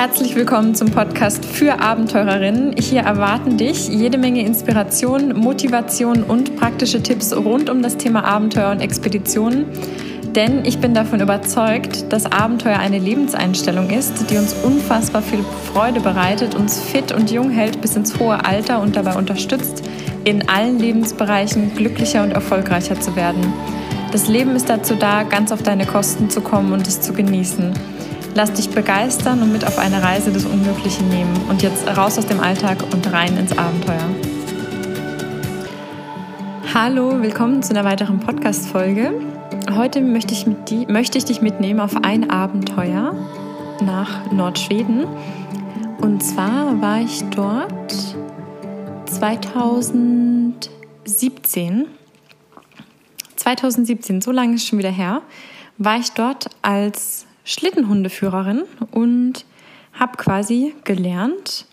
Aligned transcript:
Herzlich 0.00 0.36
willkommen 0.36 0.76
zum 0.76 0.92
Podcast 0.92 1.44
für 1.44 1.80
Abenteurerinnen. 1.80 2.76
Hier 2.78 3.00
erwarten 3.00 3.56
dich 3.56 3.88
jede 3.88 4.16
Menge 4.16 4.46
Inspiration, 4.46 5.36
Motivation 5.36 6.22
und 6.22 6.54
praktische 6.54 7.02
Tipps 7.02 7.34
rund 7.34 7.68
um 7.68 7.82
das 7.82 7.96
Thema 7.96 8.22
Abenteuer 8.22 8.70
und 8.70 8.80
Expeditionen. 8.80 9.66
Denn 10.36 10.64
ich 10.64 10.78
bin 10.78 10.94
davon 10.94 11.18
überzeugt, 11.20 12.12
dass 12.12 12.26
Abenteuer 12.26 12.78
eine 12.78 13.00
Lebenseinstellung 13.00 13.90
ist, 13.90 14.30
die 14.30 14.36
uns 14.36 14.54
unfassbar 14.62 15.20
viel 15.20 15.44
Freude 15.72 15.98
bereitet, 15.98 16.54
uns 16.54 16.78
fit 16.78 17.10
und 17.10 17.32
jung 17.32 17.50
hält 17.50 17.80
bis 17.80 17.96
ins 17.96 18.20
hohe 18.20 18.44
Alter 18.44 18.80
und 18.80 18.94
dabei 18.94 19.16
unterstützt, 19.16 19.82
in 20.22 20.48
allen 20.48 20.78
Lebensbereichen 20.78 21.74
glücklicher 21.74 22.22
und 22.22 22.30
erfolgreicher 22.30 23.00
zu 23.00 23.16
werden. 23.16 23.52
Das 24.12 24.28
Leben 24.28 24.54
ist 24.54 24.70
dazu 24.70 24.94
da, 24.94 25.24
ganz 25.24 25.50
auf 25.50 25.64
deine 25.64 25.86
Kosten 25.86 26.30
zu 26.30 26.40
kommen 26.40 26.72
und 26.72 26.86
es 26.86 27.00
zu 27.00 27.12
genießen. 27.12 27.72
Lass 28.38 28.52
dich 28.52 28.70
begeistern 28.70 29.42
und 29.42 29.50
mit 29.50 29.66
auf 29.66 29.78
eine 29.78 30.00
Reise 30.00 30.30
des 30.30 30.44
Unmöglichen 30.44 31.08
nehmen. 31.08 31.34
Und 31.48 31.60
jetzt 31.60 31.88
raus 31.88 32.16
aus 32.18 32.26
dem 32.26 32.38
Alltag 32.38 32.84
und 32.92 33.12
rein 33.12 33.36
ins 33.36 33.58
Abenteuer. 33.58 34.08
Hallo, 36.72 37.20
willkommen 37.20 37.64
zu 37.64 37.70
einer 37.70 37.84
weiteren 37.84 38.20
Podcast-Folge. 38.20 39.20
Heute 39.74 40.00
möchte 40.02 40.34
ich, 40.34 40.46
die, 40.68 40.86
möchte 40.86 41.18
ich 41.18 41.24
dich 41.24 41.42
mitnehmen 41.42 41.80
auf 41.80 41.96
ein 42.04 42.30
Abenteuer 42.30 43.12
nach 43.80 44.30
Nordschweden. 44.30 45.08
Und 46.00 46.22
zwar 46.22 46.80
war 46.80 47.00
ich 47.00 47.24
dort 47.30 47.92
2017. 49.06 51.86
2017, 53.34 54.20
so 54.20 54.30
lange 54.30 54.54
ist 54.54 54.68
schon 54.68 54.78
wieder 54.78 54.92
her, 54.92 55.22
war 55.76 55.98
ich 55.98 56.12
dort 56.12 56.50
als 56.62 57.26
Schlittenhundeführerin 57.48 58.64
und 58.90 59.46
habe 59.94 60.18
quasi 60.18 60.74
gelernt, 60.84 61.64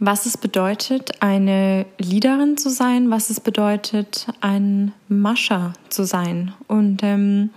was 0.00 0.26
es 0.26 0.36
bedeutet, 0.36 1.22
eine 1.22 1.86
Leaderin 1.98 2.56
zu 2.56 2.68
sein, 2.68 3.08
was 3.08 3.30
es 3.30 3.38
bedeutet, 3.38 4.26
ein 4.40 4.92
Mascher 5.06 5.72
zu 5.88 6.02
sein. 6.02 6.52
Und 6.66 7.04
ähm, 7.04 7.50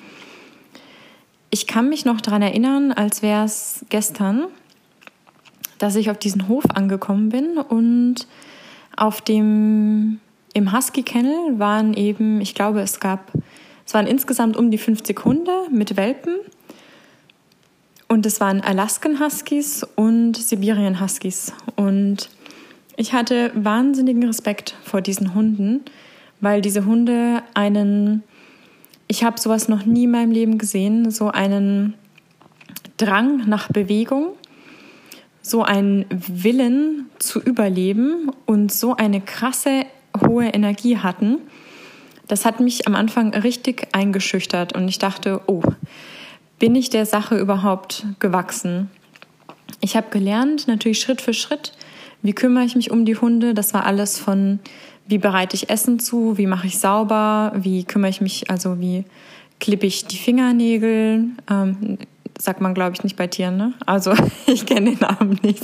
ich 1.49 1.65
kann 1.65 1.89
mich 1.89 2.05
noch 2.05 2.21
daran 2.21 2.43
erinnern, 2.43 2.91
als 2.91 3.23
wäre 3.23 3.43
es 3.43 3.83
gestern, 3.89 4.45
dass 5.79 5.95
ich 5.95 6.11
auf 6.11 6.19
diesen 6.19 6.47
Hof 6.47 6.65
angekommen 6.75 7.29
bin 7.29 7.57
und 7.57 8.27
auf 8.95 9.21
dem 9.21 10.19
im 10.53 10.71
Husky 10.71 11.01
Kennel 11.01 11.57
waren 11.57 11.95
eben, 11.95 12.39
ich 12.39 12.53
glaube, 12.53 12.81
es 12.81 12.99
gab, 12.99 13.31
es 13.83 13.95
waren 13.95 14.05
insgesamt 14.05 14.55
um 14.55 14.69
die 14.69 14.77
50 14.77 15.25
Hunde 15.25 15.51
mit 15.71 15.97
Welpen 15.97 16.35
und 18.16 18.25
es 18.25 18.39
waren 18.39 18.61
Alaskan 18.61 19.19
Huskies 19.19 19.85
und 19.97 20.38
Sibirien 20.38 21.02
Huskies. 21.02 21.52
Und 21.75 22.30
ich 22.95 23.11
hatte 23.11 23.52
wahnsinnigen 23.55 24.23
Respekt 24.23 24.73
vor 24.85 25.02
diesen 25.02 25.35
Hunden, 25.35 25.81
weil 26.39 26.61
diese 26.61 26.85
Hunde 26.85 27.44
einen, 27.55 28.23
ich 29.09 29.25
habe 29.25 29.38
sowas 29.38 29.67
noch 29.67 29.85
nie 29.85 30.05
in 30.05 30.11
meinem 30.11 30.31
Leben 30.31 30.57
gesehen, 30.57 31.11
so 31.11 31.30
einen 31.30 31.94
Drang 32.95 33.49
nach 33.49 33.67
Bewegung, 33.67 34.27
so 35.41 35.63
einen 35.63 36.05
Willen 36.09 37.07
zu 37.19 37.41
überleben 37.41 38.31
und 38.45 38.72
so 38.72 38.95
eine 38.95 39.19
krasse 39.19 39.81
hohe 40.25 40.45
Energie 40.45 41.00
hatten. 41.00 41.39
Das 42.29 42.45
hat 42.45 42.62
mich 42.62 42.88
am 42.88 42.95
Anfang 42.95 43.34
richtig 43.35 43.89
eingeschüchtert 43.91 44.72
und 44.72 44.88
ich 44.88 45.00
dachte, 45.00 45.41
oh, 45.47 45.63
bin 46.59 46.75
ich 46.75 46.89
der 46.89 47.05
Sache 47.05 47.38
überhaupt 47.38 48.05
gewachsen? 48.19 48.89
Ich 49.81 49.95
habe 49.95 50.07
gelernt, 50.09 50.67
natürlich 50.67 50.99
Schritt 50.99 51.21
für 51.21 51.33
Schritt, 51.33 51.73
wie 52.21 52.33
kümmere 52.33 52.66
ich 52.66 52.75
mich 52.75 52.91
um 52.91 53.05
die 53.05 53.17
Hunde. 53.17 53.53
Das 53.53 53.73
war 53.73 53.85
alles 53.85 54.17
von, 54.17 54.59
wie 55.07 55.17
bereite 55.17 55.55
ich 55.55 55.69
Essen 55.69 55.99
zu, 55.99 56.38
wie 56.38 56.47
mache 56.47 56.67
ich 56.67 56.79
sauber, 56.79 57.51
wie 57.55 57.83
kümmere 57.83 58.09
ich 58.09 58.21
mich, 58.21 58.49
also 58.49 58.79
wie 58.79 59.05
klippe 59.59 59.85
ich 59.85 60.05
die 60.05 60.17
Fingernägel. 60.17 61.29
Ähm, 61.49 61.97
sagt 62.38 62.61
man, 62.61 62.73
glaube 62.73 62.94
ich, 62.95 63.03
nicht 63.03 63.15
bei 63.15 63.27
Tieren, 63.27 63.57
ne? 63.57 63.73
Also 63.85 64.13
ich 64.47 64.65
kenne 64.65 64.91
den 64.91 64.99
Namen 64.99 65.39
nicht. 65.41 65.63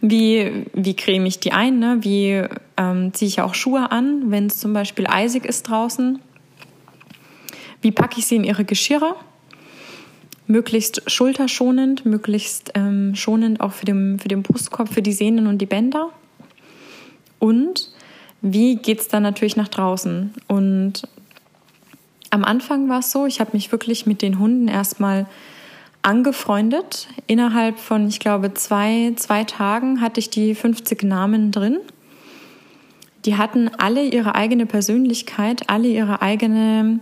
Wie, 0.00 0.66
wie 0.72 0.94
creme 0.94 1.26
ich 1.26 1.40
die 1.40 1.52
ein, 1.52 1.78
ne? 1.78 1.98
Wie 2.00 2.42
ähm, 2.76 3.12
ziehe 3.12 3.28
ich 3.28 3.40
auch 3.40 3.54
Schuhe 3.54 3.90
an, 3.90 4.30
wenn 4.30 4.46
es 4.46 4.58
zum 4.58 4.72
Beispiel 4.72 5.06
eisig 5.06 5.44
ist 5.44 5.68
draußen? 5.68 6.20
Wie 7.82 7.90
packe 7.90 8.18
ich 8.18 8.26
sie 8.26 8.36
in 8.36 8.44
ihre 8.44 8.64
Geschirre? 8.64 9.14
Möglichst 10.46 11.10
schulterschonend, 11.10 12.06
möglichst 12.06 12.72
ähm, 12.74 13.14
schonend 13.14 13.60
auch 13.60 13.72
für 13.72 13.84
den, 13.84 14.18
für 14.18 14.28
den 14.28 14.42
Brustkorb, 14.42 14.88
für 14.88 15.02
die 15.02 15.12
Sehnen 15.12 15.46
und 15.46 15.58
die 15.58 15.66
Bänder. 15.66 16.10
Und 17.38 17.90
wie 18.42 18.76
geht 18.76 19.00
es 19.00 19.08
dann 19.08 19.22
natürlich 19.22 19.56
nach 19.56 19.68
draußen? 19.68 20.32
Und 20.46 21.02
am 22.30 22.44
Anfang 22.44 22.88
war 22.88 23.00
es 23.00 23.10
so, 23.10 23.26
ich 23.26 23.40
habe 23.40 23.50
mich 23.54 23.72
wirklich 23.72 24.06
mit 24.06 24.22
den 24.22 24.38
Hunden 24.38 24.68
erstmal 24.68 25.26
angefreundet. 26.02 27.08
Innerhalb 27.26 27.78
von, 27.78 28.08
ich 28.08 28.20
glaube, 28.20 28.54
zwei, 28.54 29.12
zwei 29.16 29.44
Tagen 29.44 30.00
hatte 30.00 30.20
ich 30.20 30.30
die 30.30 30.54
50 30.54 31.02
Namen 31.02 31.50
drin. 31.50 31.78
Die 33.24 33.36
hatten 33.36 33.68
alle 33.78 34.04
ihre 34.04 34.36
eigene 34.36 34.66
Persönlichkeit, 34.66 35.68
alle 35.68 35.88
ihre 35.88 36.22
eigene. 36.22 37.00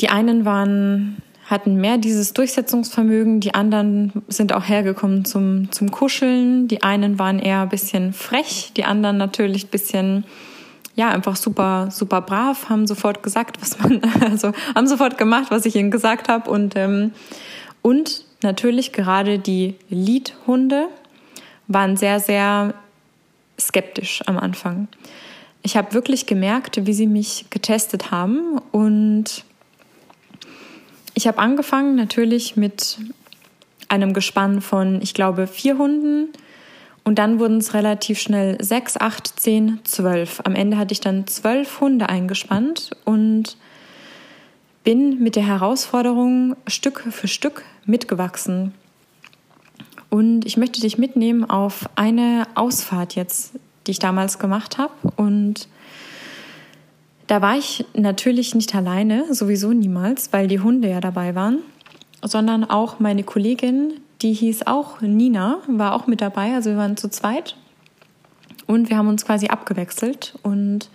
Die 0.00 0.08
einen 0.08 0.44
waren 0.44 1.20
hatten 1.50 1.80
mehr 1.80 1.98
dieses 1.98 2.32
Durchsetzungsvermögen. 2.32 3.40
Die 3.40 3.54
anderen 3.54 4.12
sind 4.28 4.52
auch 4.52 4.68
hergekommen 4.68 5.24
zum, 5.24 5.72
zum 5.72 5.90
Kuscheln. 5.90 6.68
Die 6.68 6.84
einen 6.84 7.18
waren 7.18 7.40
eher 7.40 7.62
ein 7.62 7.68
bisschen 7.68 8.12
frech, 8.12 8.70
die 8.76 8.84
anderen 8.84 9.16
natürlich 9.16 9.64
ein 9.64 9.70
bisschen, 9.70 10.24
ja, 10.94 11.08
einfach 11.08 11.34
super, 11.34 11.88
super 11.90 12.20
brav, 12.20 12.68
haben 12.68 12.86
sofort 12.86 13.24
gesagt, 13.24 13.60
was 13.60 13.80
man, 13.80 14.00
also 14.30 14.52
haben 14.76 14.86
sofort 14.86 15.18
gemacht, 15.18 15.46
was 15.50 15.66
ich 15.66 15.74
ihnen 15.74 15.90
gesagt 15.90 16.28
habe. 16.28 16.48
Und, 16.48 16.76
ähm, 16.76 17.12
und 17.82 18.24
natürlich 18.44 18.92
gerade 18.92 19.40
die 19.40 19.74
Liedhunde 19.88 20.86
waren 21.66 21.96
sehr, 21.96 22.20
sehr 22.20 22.74
skeptisch 23.58 24.22
am 24.26 24.38
Anfang. 24.38 24.86
Ich 25.62 25.76
habe 25.76 25.94
wirklich 25.94 26.26
gemerkt, 26.26 26.86
wie 26.86 26.92
sie 26.92 27.08
mich 27.08 27.46
getestet 27.50 28.12
haben 28.12 28.58
und 28.70 29.44
ich 31.20 31.26
habe 31.26 31.38
angefangen 31.38 31.96
natürlich 31.96 32.56
mit 32.56 32.96
einem 33.90 34.14
Gespann 34.14 34.62
von, 34.62 35.02
ich 35.02 35.12
glaube, 35.12 35.46
vier 35.46 35.76
Hunden. 35.76 36.30
Und 37.04 37.18
dann 37.18 37.38
wurden 37.38 37.58
es 37.58 37.74
relativ 37.74 38.18
schnell 38.18 38.56
sechs, 38.64 38.96
acht, 38.96 39.38
zehn, 39.38 39.80
zwölf. 39.84 40.40
Am 40.44 40.54
Ende 40.54 40.78
hatte 40.78 40.92
ich 40.92 41.00
dann 41.00 41.26
zwölf 41.26 41.78
Hunde 41.82 42.08
eingespannt 42.08 42.92
und 43.04 43.58
bin 44.82 45.22
mit 45.22 45.36
der 45.36 45.46
Herausforderung 45.46 46.56
Stück 46.66 47.04
für 47.10 47.28
Stück 47.28 47.64
mitgewachsen. 47.84 48.72
Und 50.08 50.46
ich 50.46 50.56
möchte 50.56 50.80
dich 50.80 50.96
mitnehmen 50.96 51.44
auf 51.44 51.86
eine 51.96 52.46
Ausfahrt 52.54 53.14
jetzt, 53.14 53.52
die 53.86 53.90
ich 53.90 53.98
damals 53.98 54.38
gemacht 54.38 54.78
habe. 54.78 54.94
Und 55.16 55.68
da 57.30 57.40
war 57.40 57.56
ich 57.56 57.84
natürlich 57.94 58.56
nicht 58.56 58.74
alleine, 58.74 59.32
sowieso 59.32 59.72
niemals, 59.72 60.32
weil 60.32 60.48
die 60.48 60.58
Hunde 60.58 60.90
ja 60.90 61.00
dabei 61.00 61.36
waren, 61.36 61.60
sondern 62.22 62.64
auch 62.64 62.98
meine 62.98 63.22
Kollegin, 63.22 64.00
die 64.20 64.32
hieß 64.32 64.66
auch 64.66 65.00
Nina, 65.00 65.58
war 65.68 65.94
auch 65.94 66.08
mit 66.08 66.20
dabei. 66.20 66.54
Also 66.54 66.70
wir 66.70 66.76
waren 66.76 66.96
zu 66.96 67.08
zweit 67.08 67.54
und 68.66 68.90
wir 68.90 68.96
haben 68.96 69.06
uns 69.06 69.24
quasi 69.24 69.46
abgewechselt 69.46 70.40
und 70.42 70.90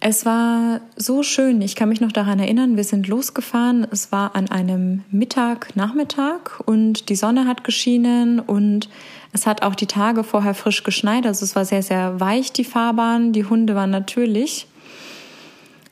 es 0.00 0.26
war 0.26 0.80
so 0.96 1.22
schön. 1.22 1.60
Ich 1.62 1.76
kann 1.76 1.88
mich 1.88 2.00
noch 2.00 2.12
daran 2.12 2.40
erinnern, 2.40 2.76
wir 2.76 2.84
sind 2.84 3.06
losgefahren. 3.06 3.86
Es 3.92 4.10
war 4.10 4.34
an 4.34 4.48
einem 4.48 5.04
Mittag, 5.12 5.76
Nachmittag 5.76 6.60
und 6.66 7.08
die 7.10 7.16
Sonne 7.16 7.46
hat 7.46 7.62
geschienen 7.62 8.40
und 8.40 8.88
es 9.32 9.46
hat 9.46 9.62
auch 9.62 9.76
die 9.76 9.86
Tage 9.86 10.24
vorher 10.24 10.54
frisch 10.54 10.82
geschneit. 10.82 11.26
Also 11.26 11.44
es 11.44 11.54
war 11.54 11.64
sehr, 11.64 11.84
sehr 11.84 12.18
weich, 12.18 12.52
die 12.52 12.64
Fahrbahn. 12.64 13.32
Die 13.32 13.44
Hunde 13.44 13.76
waren 13.76 13.90
natürlich 13.90 14.67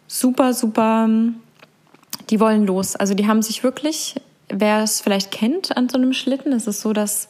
super, 0.06 0.54
super, 0.54 1.08
die 2.30 2.40
wollen 2.40 2.66
los. 2.66 2.96
Also 2.96 3.14
die 3.14 3.26
haben 3.26 3.42
sich 3.42 3.62
wirklich, 3.62 4.14
wer 4.48 4.82
es 4.82 5.00
vielleicht 5.00 5.30
kennt 5.30 5.76
an 5.76 5.88
so 5.88 5.96
einem 5.96 6.12
Schlitten, 6.12 6.52
es 6.52 6.66
ist 6.66 6.80
so, 6.80 6.92
dass 6.92 7.28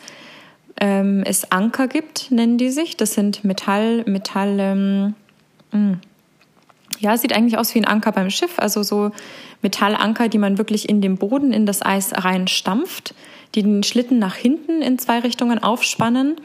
ähm, 0.80 1.22
es 1.24 1.50
Anker 1.50 1.88
gibt, 1.88 2.30
nennen 2.30 2.58
die 2.58 2.70
sich. 2.70 2.96
Das 2.96 3.14
sind 3.14 3.44
Metall, 3.44 4.04
Metall, 4.06 4.56
ähm, 4.58 5.14
hm. 5.72 6.00
ja, 7.00 7.16
sieht 7.16 7.34
eigentlich 7.34 7.58
aus 7.58 7.74
wie 7.74 7.78
ein 7.78 7.86
Anker 7.86 8.12
beim 8.12 8.30
Schiff, 8.30 8.58
also 8.58 8.82
so 8.82 9.10
Metallanker, 9.62 10.28
die 10.28 10.38
man 10.38 10.58
wirklich 10.58 10.88
in 10.88 11.00
den 11.00 11.16
Boden, 11.16 11.52
in 11.52 11.66
das 11.66 11.82
Eis 11.82 12.12
reinstampft, 12.12 13.14
die 13.54 13.62
den 13.62 13.82
Schlitten 13.82 14.18
nach 14.18 14.34
hinten 14.34 14.82
in 14.82 14.98
zwei 14.98 15.20
Richtungen 15.20 15.62
aufspannen 15.62 16.36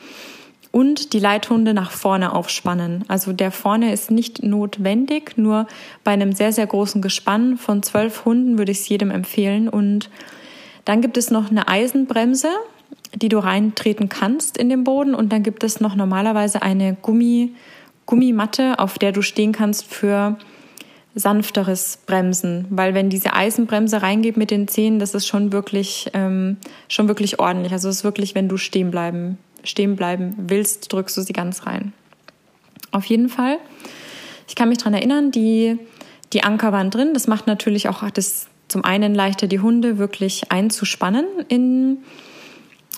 und 0.72 1.12
die 1.14 1.20
Leithunde 1.20 1.74
nach 1.74 1.92
vorne 1.92 2.34
aufspannen. 2.34 3.04
Also 3.08 3.34
der 3.34 3.52
vorne 3.52 3.92
ist 3.92 4.10
nicht 4.10 4.42
notwendig, 4.42 5.38
nur 5.38 5.68
bei 6.04 6.12
einem 6.12 6.32
sehr, 6.32 6.54
sehr 6.54 6.66
großen 6.66 7.02
Gespann 7.02 7.58
von 7.58 7.84
zwölf 7.84 8.24
Hunden 8.26 8.58
würde 8.58 8.72
ich 8.72 8.80
es 8.80 8.90
jedem 8.90 9.12
empfehlen. 9.12 9.68
Und 9.68 10.10
dann 10.86 11.02
gibt 11.02 11.18
es 11.18 11.30
noch 11.30 11.52
eine 11.52 11.68
Eisenbremse, 11.68 12.48
die 13.14 13.28
du 13.28 13.40
reintreten 13.40 14.08
kannst 14.08 14.58
in 14.58 14.70
den 14.70 14.86
Boden. 14.86 15.14
Und 15.14 15.34
dann 15.34 15.44
gibt 15.44 15.64
es 15.66 15.82
noch 15.82 15.96
normalerweise 15.96 16.62
eine 16.62 16.96
Gummi, 17.02 17.54
Gummimatte, 18.06 18.80
auf 18.80 18.98
der 18.98 19.12
du 19.12 19.22
stehen 19.22 19.52
kannst 19.52 19.86
für 19.86 20.38
sanfteres 21.14 22.00
Bremsen, 22.06 22.66
weil 22.70 22.94
wenn 22.94 23.10
diese 23.10 23.34
Eisenbremse 23.34 24.02
reingeht 24.02 24.38
mit 24.38 24.50
den 24.50 24.70
Zehen, 24.70 24.98
das 24.98 25.14
ist 25.14 25.28
schon 25.28 25.52
wirklich 25.52 26.10
ähm, 26.14 26.56
schon 26.88 27.10
wirklich 27.10 27.38
ordentlich. 27.38 27.74
Also 27.74 27.90
es 27.90 27.98
ist 27.98 28.04
wirklich, 28.06 28.34
wenn 28.34 28.48
du 28.48 28.56
stehen 28.56 28.92
bleiben 28.92 29.38
stehen 29.64 29.96
bleiben 29.96 30.36
willst, 30.38 30.92
drückst 30.92 31.18
du 31.18 31.22
sie 31.22 31.34
ganz 31.34 31.66
rein. 31.66 31.94
Auf 32.92 33.06
jeden 33.06 33.30
Fall. 33.30 33.58
Ich 34.48 34.56
kann 34.56 34.70
mich 34.70 34.80
daran 34.80 34.94
erinnern, 34.94 35.32
die 35.32 35.78
die 36.34 36.44
Anker 36.44 36.72
waren 36.72 36.90
drin. 36.90 37.14
Das 37.14 37.28
macht 37.28 37.48
natürlich 37.48 37.90
auch 37.90 38.10
das 38.10 38.48
zum 38.68 38.86
einen 38.86 39.14
leichter, 39.14 39.48
die 39.48 39.60
Hunde 39.60 39.98
wirklich 39.98 40.52
einzuspannen 40.52 41.26
in 41.48 41.98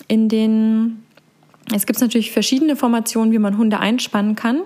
in 0.08 0.28
den. 0.28 1.02
Es 1.74 1.86
gibt 1.86 2.00
natürlich 2.00 2.30
verschiedene 2.30 2.76
Formationen, 2.76 3.32
wie 3.32 3.38
man 3.38 3.56
Hunde 3.56 3.80
einspannen 3.80 4.36
kann. 4.36 4.60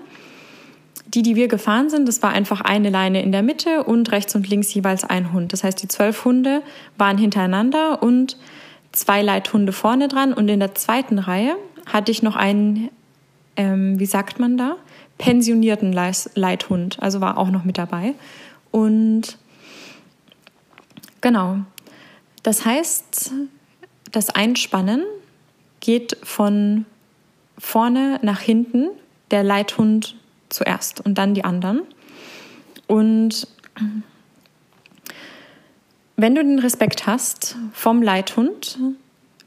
Die, 1.07 1.23
die 1.23 1.35
wir 1.35 1.47
gefahren 1.47 1.89
sind, 1.89 2.07
das 2.07 2.21
war 2.21 2.31
einfach 2.31 2.61
eine 2.61 2.89
Leine 2.89 3.23
in 3.23 3.31
der 3.31 3.41
Mitte 3.41 3.83
und 3.83 4.11
rechts 4.11 4.35
und 4.35 4.47
links 4.47 4.71
jeweils 4.73 5.03
ein 5.03 5.33
Hund. 5.33 5.53
Das 5.53 5.63
heißt, 5.63 5.81
die 5.81 5.87
zwölf 5.87 6.23
Hunde 6.25 6.61
waren 6.97 7.17
hintereinander 7.17 8.03
und 8.03 8.37
zwei 8.91 9.21
Leithunde 9.21 9.71
vorne 9.71 10.07
dran. 10.07 10.33
Und 10.33 10.49
in 10.49 10.59
der 10.59 10.75
zweiten 10.75 11.17
Reihe 11.17 11.55
hatte 11.91 12.11
ich 12.11 12.23
noch 12.23 12.35
einen, 12.35 12.89
ähm, 13.55 13.99
wie 13.99 14.05
sagt 14.05 14.39
man 14.39 14.57
da, 14.57 14.77
pensionierten 15.17 15.91
Leithund. 15.91 16.97
Also 17.01 17.21
war 17.21 17.37
auch 17.37 17.49
noch 17.49 17.65
mit 17.65 17.77
dabei. 17.77 18.13
Und 18.71 19.37
genau, 21.21 21.57
das 22.43 22.65
heißt, 22.65 23.33
das 24.11 24.29
Einspannen 24.29 25.03
geht 25.79 26.17
von 26.23 26.85
vorne 27.57 28.19
nach 28.21 28.39
hinten, 28.39 28.89
der 29.31 29.43
Leithund 29.43 30.15
zuerst 30.49 31.01
und 31.01 31.17
dann 31.17 31.33
die 31.33 31.43
anderen. 31.43 31.81
Und 32.87 33.47
wenn 36.15 36.35
du 36.35 36.43
den 36.43 36.59
Respekt 36.59 37.05
hast 37.05 37.55
vom 37.73 38.01
Leithund, 38.01 38.79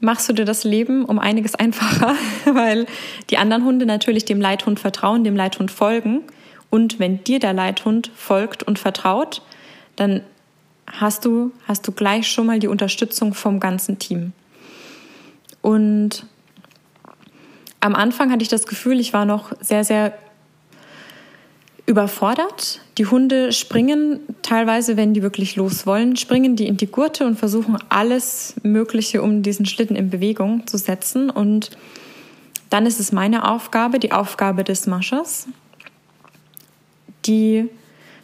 machst 0.03 0.29
du 0.29 0.33
dir 0.33 0.45
das 0.45 0.63
Leben 0.63 1.05
um 1.05 1.17
einiges 1.17 1.55
einfacher, 1.63 2.15
weil 2.45 2.85
die 3.29 3.37
anderen 3.37 3.63
Hunde 3.63 3.85
natürlich 3.85 4.25
dem 4.25 4.41
Leithund 4.41 4.79
vertrauen, 4.79 5.23
dem 5.23 5.35
Leithund 5.35 5.71
folgen. 5.71 6.21
Und 6.69 6.99
wenn 6.99 7.23
dir 7.23 7.39
der 7.39 7.53
Leithund 7.53 8.11
folgt 8.15 8.63
und 8.63 8.79
vertraut, 8.79 9.41
dann 9.95 10.21
hast 10.87 11.25
du, 11.25 11.51
hast 11.67 11.87
du 11.87 11.91
gleich 11.91 12.27
schon 12.27 12.45
mal 12.45 12.59
die 12.59 12.67
Unterstützung 12.67 13.33
vom 13.33 13.59
ganzen 13.59 13.99
Team. 13.99 14.33
Und 15.61 16.25
am 17.79 17.95
Anfang 17.95 18.31
hatte 18.31 18.43
ich 18.43 18.49
das 18.49 18.65
Gefühl, 18.65 18.99
ich 18.99 19.13
war 19.13 19.25
noch 19.25 19.53
sehr, 19.61 19.83
sehr 19.83 20.13
überfordert. 21.85 22.79
Die 22.97 23.05
Hunde 23.05 23.51
springen 23.51 24.19
teilweise, 24.41 24.95
wenn 24.95 25.13
die 25.13 25.21
wirklich 25.21 25.55
los 25.55 25.85
wollen, 25.85 26.15
springen 26.15 26.55
die 26.55 26.67
in 26.67 26.77
die 26.77 26.87
Gurte 26.87 27.25
und 27.25 27.37
versuchen 27.37 27.77
alles 27.89 28.55
Mögliche, 28.63 29.21
um 29.21 29.43
diesen 29.43 29.65
Schlitten 29.65 29.95
in 29.95 30.09
Bewegung 30.09 30.65
zu 30.67 30.77
setzen. 30.77 31.29
Und 31.29 31.71
dann 32.69 32.85
ist 32.85 32.99
es 32.99 33.11
meine 33.11 33.49
Aufgabe, 33.49 33.99
die 33.99 34.11
Aufgabe 34.11 34.63
des 34.63 34.87
Maschers, 34.87 35.47
die 37.25 37.69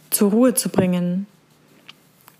zur 0.09 0.31
Ruhe 0.31 0.53
zu 0.53 0.69
bringen. 0.69 1.27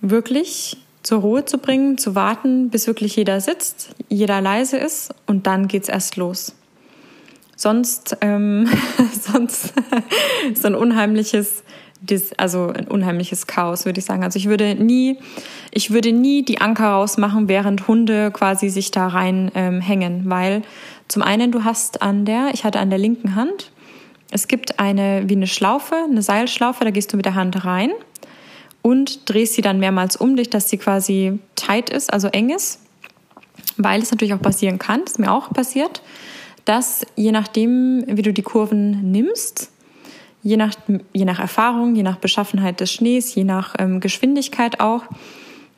Wirklich 0.02 0.78
zur 1.04 1.20
Ruhe 1.20 1.46
zu 1.46 1.58
bringen, 1.58 1.98
zu 1.98 2.16
warten, 2.16 2.70
bis 2.70 2.88
wirklich 2.88 3.16
jeder 3.16 3.42
sitzt, 3.42 3.90
jeder 4.10 4.42
leise 4.42 4.78
ist 4.78 5.14
und 5.26 5.48
dann 5.48 5.68
geht's 5.68 5.90
erst 5.90 6.16
los. 6.18 6.54
Sonst, 7.60 8.16
ähm, 8.22 8.70
sonst 9.22 9.74
so 10.54 10.68
ein 10.68 10.76
unheimliches, 10.76 11.66
also 12.38 12.70
ein 12.70 12.88
unheimliches 12.88 13.48
Chaos, 13.48 13.84
würde 13.84 14.00
ich 14.00 14.06
sagen. 14.06 14.24
Also 14.24 14.40
ich 14.40 14.48
würde 14.48 14.76
nie, 14.76 15.18
ich 15.72 15.92
würde 15.92 16.14
nie 16.14 16.46
die 16.46 16.62
Anker 16.62 16.88
rausmachen, 16.92 17.50
während 17.50 17.86
Hunde 17.86 18.32
quasi 18.32 18.70
sich 18.70 18.92
da 18.92 19.08
rein 19.08 19.52
ähm, 19.56 19.82
hängen, 19.82 20.30
weil 20.30 20.62
zum 21.10 21.22
einen 21.22 21.52
du 21.52 21.66
hast 21.66 22.02
an 22.02 22.24
der, 22.24 22.52
ich 22.54 22.64
hatte 22.64 22.80
an 22.80 22.90
der 22.90 22.98
linken 22.98 23.36
Hand, 23.36 23.74
es 24.32 24.48
gibt 24.48 24.80
eine 24.80 25.24
wie 25.28 25.36
eine 25.36 25.48
Schlaufe, 25.48 25.96
eine 25.96 26.22
Seilschlaufe, 26.22 26.86
da 26.86 26.92
gehst 26.92 27.12
du 27.12 27.18
mit 27.18 27.26
der 27.26 27.36
Hand 27.36 27.66
rein 27.66 27.92
und 28.82 29.30
drehst 29.30 29.56
sie 29.56 29.62
dann 29.62 29.80
mehrmals 29.80 30.16
um 30.16 30.38
dich, 30.38 30.50
dass 30.50 30.70
sie 30.70 30.78
quasi 30.78 31.40
tight 31.58 31.90
ist, 31.90 32.14
also 32.14 32.30
eng 32.30 32.52
ist, 32.52 32.80
weil 33.76 34.02
es 34.02 34.12
natürlich 34.12 34.34
auch 34.34 34.42
passieren 34.42 34.80
kann, 34.80 35.02
das 35.02 35.16
ist 35.16 35.20
mir 35.20 35.34
auch 35.34 35.50
passiert 35.50 36.02
dass 36.70 37.04
je 37.16 37.32
nachdem, 37.32 38.04
wie 38.06 38.22
du 38.22 38.32
die 38.32 38.44
Kurven 38.44 39.12
nimmst, 39.12 39.72
je 40.44 40.56
nach, 40.56 40.76
je 41.14 41.26
nach 41.26 41.40
Erfahrung, 41.40 41.96
je 41.96 42.04
nach 42.04 42.18
Beschaffenheit 42.18 42.80
des 42.80 42.94
Schnees, 42.94 43.34
je 43.34 43.44
nach 43.44 43.74
ähm, 43.80 44.00
Geschwindigkeit 44.00 44.80
auch, 44.80 45.02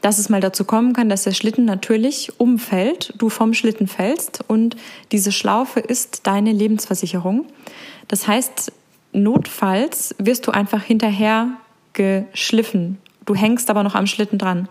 dass 0.01 0.17
es 0.17 0.27
mal 0.27 0.41
dazu 0.41 0.65
kommen 0.65 0.91
kann, 0.91 1.07
dass 1.07 1.23
der 1.23 1.31
Schlitten 1.31 1.63
natürlich 1.63 2.37
umfällt, 2.41 3.13
du 3.17 3.29
vom 3.29 3.53
Schlitten 3.53 3.87
fällst 3.87 4.43
und 4.47 4.75
diese 5.13 5.31
Schlaufe 5.31 5.79
ist 5.79 6.27
deine 6.27 6.51
Lebensversicherung. 6.51 7.45
Das 8.09 8.27
heißt, 8.27 8.73
notfalls 9.13 10.13
wirst 10.17 10.45
du 10.45 10.51
einfach 10.51 10.83
hinterher 10.83 11.51
geschliffen. 11.93 12.97
Du 13.25 13.33
hängst 13.33 13.69
aber 13.69 13.83
noch 13.83 13.95
am 13.95 14.07
Schlitten 14.07 14.37
dran. 14.37 14.67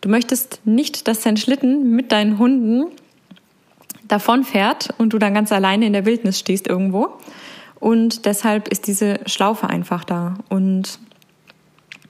Du 0.00 0.08
möchtest 0.08 0.60
nicht, 0.64 1.06
dass 1.06 1.20
dein 1.20 1.36
Schlitten 1.36 1.90
mit 1.90 2.12
deinen 2.12 2.38
Hunden 2.38 2.86
davonfährt 4.08 4.88
und 4.98 5.12
du 5.12 5.18
dann 5.18 5.34
ganz 5.34 5.52
alleine 5.52 5.86
in 5.86 5.92
der 5.92 6.06
Wildnis 6.06 6.38
stehst 6.38 6.66
irgendwo. 6.66 7.18
Und 7.78 8.26
deshalb 8.26 8.68
ist 8.68 8.86
diese 8.86 9.20
Schlaufe 9.26 9.68
einfach 9.68 10.04
da. 10.04 10.34
Und 10.48 10.98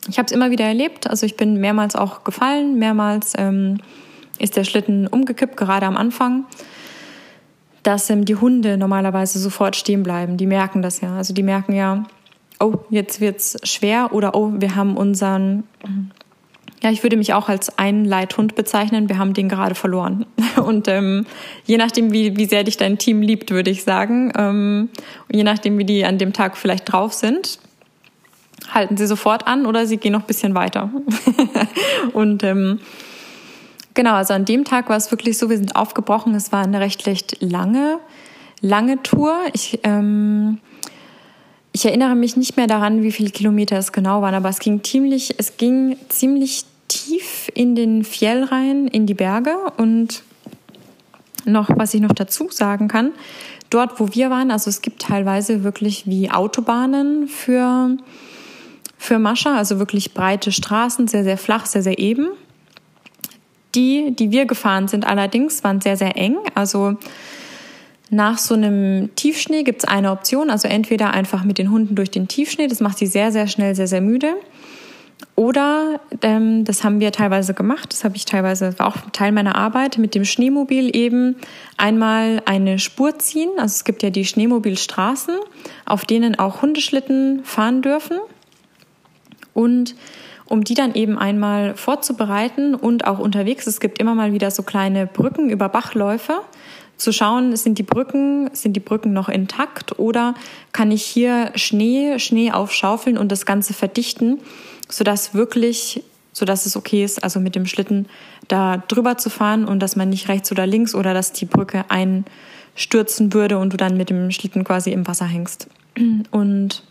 ich 0.09 0.19
habe 0.19 0.27
es 0.27 0.33
immer 0.33 0.51
wieder 0.51 0.65
erlebt. 0.65 1.09
Also 1.09 1.27
ich 1.27 1.37
bin 1.37 1.61
mehrmals 1.61 1.95
auch 1.95 2.25
gefallen, 2.25 2.79
mehrmals 2.79 3.35
ähm, 3.37 3.79
ist 4.39 4.57
der 4.57 4.65
Schlitten 4.65 5.07
umgekippt, 5.07 5.57
gerade 5.57 5.87
am 5.87 5.97
Anfang, 5.97 6.47
dass 7.83 8.09
ähm, 8.09 8.25
die 8.25 8.37
Hunde 8.37 8.79
normalerweise 8.79 9.39
sofort 9.39 9.77
stehen 9.77 10.03
bleiben. 10.03 10.37
Die 10.37 10.47
merken 10.47 10.81
das 10.81 11.01
ja. 11.01 11.17
Also 11.17 11.35
die 11.35 11.43
merken 11.43 11.75
ja, 11.75 12.05
oh, 12.61 12.77
jetzt 12.89 13.21
wird's 13.21 13.57
schwer 13.65 14.11
oder 14.13 14.35
oh, 14.35 14.53
wir 14.57 14.75
haben 14.75 14.97
unseren 14.97 15.65
ja, 16.83 16.91
ich 16.91 17.03
würde 17.03 17.17
mich 17.17 17.35
auch 17.35 17.49
als 17.49 17.79
einen 17.79 18.05
Leithund 18.05 18.55
bezeichnen. 18.55 19.09
Wir 19.09 19.19
haben 19.19 19.35
den 19.35 19.49
gerade 19.49 19.75
verloren. 19.75 20.27
Und 20.57 20.87
ähm, 20.89 21.27
je 21.65 21.77
nachdem, 21.77 22.13
wie, 22.13 22.37
wie 22.37 22.47
sehr 22.47 22.65
dich 22.65 22.77
dein 22.77 22.99
Team 22.99 23.21
liebt, 23.21 23.51
würde 23.51 23.71
ich 23.71 23.83
sagen, 23.83 24.33
ähm, 24.37 24.89
je 25.31 25.45
nachdem, 25.45 25.79
wie 25.79 25.85
die 25.85 26.05
an 26.05 26.19
dem 26.19 26.33
Tag 26.33 26.57
vielleicht 26.57 26.93
drauf 26.93 27.13
sind, 27.13 27.59
halten 28.71 28.97
sie 28.97 29.07
sofort 29.07 29.47
an 29.47 29.67
oder 29.67 29.87
sie 29.87 29.97
gehen 29.97 30.13
noch 30.13 30.21
ein 30.21 30.27
bisschen 30.27 30.55
weiter. 30.55 30.91
und 32.13 32.45
ähm, 32.45 32.79
genau, 33.95 34.15
also 34.15 34.35
an 34.35 34.45
dem 34.45 34.65
Tag 34.65 34.89
war 34.89 34.97
es 34.97 35.11
wirklich 35.11 35.37
so, 35.37 35.51
wir 35.51 35.57
sind 35.57 35.75
aufgebrochen. 35.75 36.35
Es 36.35 36.53
war 36.53 36.63
eine 36.63 36.79
recht, 36.79 37.07
recht 37.07 37.39
lange, 37.41 37.99
lange 38.61 39.03
Tour. 39.03 39.37
Ich 39.53 39.81
ähm, 39.83 40.59
ich 41.73 41.85
erinnere 41.85 42.17
mich 42.17 42.37
nicht 42.37 42.57
mehr 42.57 42.67
daran, 42.67 43.03
wie 43.03 43.13
viele 43.13 43.31
Kilometer 43.31 43.77
es 43.77 43.93
genau 43.93 44.21
waren, 44.21 44.35
aber 44.35 44.49
es 44.49 44.59
ging 44.59 44.83
ziemlich, 44.83 45.35
es 45.39 45.59
ging 45.59 45.97
ziemlich 46.09 46.65
tief 46.89 47.51
in 47.55 47.75
den 47.75 48.05
Fjell 48.05 48.45
rein, 48.45 48.89
in 48.89 49.07
die 49.07 49.15
Berge. 49.15 49.55
Und 49.77 50.23
noch, 51.45 51.71
was 51.75 51.95
ich 51.95 52.01
noch 52.01 52.13
dazu 52.13 52.49
sagen 52.51 52.89
kann, 52.89 53.13
dort, 53.71 54.01
wo 54.01 54.15
wir 54.15 54.31
waren, 54.31 54.51
also 54.51 54.71
es 54.71 54.83
gibt 54.83 55.03
teilweise 55.03 55.65
wirklich 55.65 56.07
wie 56.07 56.31
Autobahnen 56.31 57.29
für, 57.29 57.97
für 58.97 59.19
Mascha, 59.19 59.57
also 59.57 59.79
wirklich 59.79 60.15
breite 60.15 60.53
Straßen, 60.53 61.09
sehr, 61.09 61.25
sehr 61.25 61.39
flach, 61.39 61.67
sehr, 61.67 61.83
sehr 61.83 61.99
eben. 61.99 62.29
Die, 63.75 64.15
die 64.17 64.31
wir 64.31 64.47
gefahren 64.47 64.89
sind 64.89 65.07
allerdings, 65.07 65.63
waren 65.63 65.81
sehr, 65.81 65.97
sehr 65.97 66.17
eng. 66.17 66.37
Also 66.55 66.97
nach 68.11 68.39
so 68.39 68.55
einem 68.55 69.15
Tiefschnee 69.15 69.63
gibt 69.63 69.83
es 69.83 69.89
eine 69.89 70.11
Option, 70.11 70.49
also 70.49 70.67
entweder 70.67 71.11
einfach 71.11 71.45
mit 71.45 71.59
den 71.59 71.71
Hunden 71.71 71.95
durch 71.95 72.11
den 72.11 72.27
Tiefschnee, 72.27 72.67
das 72.67 72.81
macht 72.81 72.97
sie 72.99 73.07
sehr, 73.07 73.31
sehr 73.33 73.47
schnell, 73.47 73.75
sehr, 73.75 73.87
sehr 73.87 74.01
müde. 74.01 74.35
Oder, 75.39 76.01
ähm, 76.23 76.65
das 76.65 76.83
haben 76.83 76.99
wir 76.99 77.13
teilweise 77.13 77.55
gemacht, 77.55 77.93
das 77.93 78.03
habe 78.03 78.17
ich 78.17 78.25
teilweise, 78.25 78.77
war 78.81 78.89
auch 78.89 78.97
Teil 79.13 79.31
meiner 79.31 79.55
Arbeit, 79.55 79.97
mit 79.97 80.17
dem 80.17 80.25
Schneemobil 80.25 80.97
eben 80.97 81.37
einmal 81.77 82.43
eine 82.45 82.81
Spur 82.81 83.21
ziehen. 83.21 83.51
Also 83.57 83.75
es 83.75 83.85
gibt 83.85 84.03
ja 84.03 84.11
die 84.11 84.25
Schneemobilstraßen, 84.25 85.37
auf 85.87 86.05
denen 86.05 86.37
auch 86.41 86.61
Hundeschlitten 86.61 87.45
fahren 87.45 87.83
dürfen. 87.83 88.19
Und 89.55 89.95
um 90.47 90.65
die 90.65 90.75
dann 90.75 90.97
eben 90.97 91.17
einmal 91.17 91.77
vorzubereiten 91.77 92.75
und 92.75 93.07
auch 93.07 93.21
unterwegs, 93.21 93.69
es 93.69 93.79
gibt 93.79 94.01
immer 94.01 94.17
mal 94.17 94.33
wieder 94.33 94.51
so 94.51 94.65
kleine 94.65 95.07
Brücken 95.07 95.51
über 95.51 95.69
Bachläufe, 95.69 96.41
zu 96.97 97.13
schauen, 97.13 97.55
sind 97.55 97.79
die 97.79 97.85
Brücken, 97.85 98.51
sind 98.55 98.75
die 98.75 98.81
Brücken 98.81 99.13
noch 99.13 99.29
intakt 99.29 100.01
oder 100.01 100.35
kann 100.73 100.91
ich 100.91 101.05
hier 101.05 101.53
Schnee, 101.55 102.19
Schnee 102.19 102.51
aufschaufeln 102.51 103.17
und 103.17 103.31
das 103.31 103.47
Ganze 103.47 103.73
verdichten, 103.73 104.41
sodass 104.89 105.35
wirklich 105.35 106.03
sodass 106.39 106.67
es 106.67 106.77
okay 106.77 107.05
ist, 107.05 107.23
also 107.23 107.41
mit 107.41 107.55
dem 107.55 107.67
Schlitten 107.67 108.07
da 108.47 108.79
drüber 108.89 109.19
zu 109.19 109.29
fahren 109.29 109.65
und 109.65 109.81
dass 109.81 109.97
man 109.97 110.09
nicht 110.09 110.29
rechts 110.29 110.51
oder 110.53 110.67
links 110.67 110.95
oder 110.95 111.13
dass 111.13 111.33
die 111.33 111.47
Brücke 111.47 111.85
einstürzen 111.89 113.35
würde 113.35 113.59
und 113.59 113.73
du 113.73 113.77
dann 113.77 113.97
mit 113.97 114.09
dem 114.09 114.31
Schlitten 114.31 114.65
quasi 114.65 114.93
im 114.93 115.07
Wasser 115.07 115.27
hängst. 115.27 115.69
Und 116.31 116.83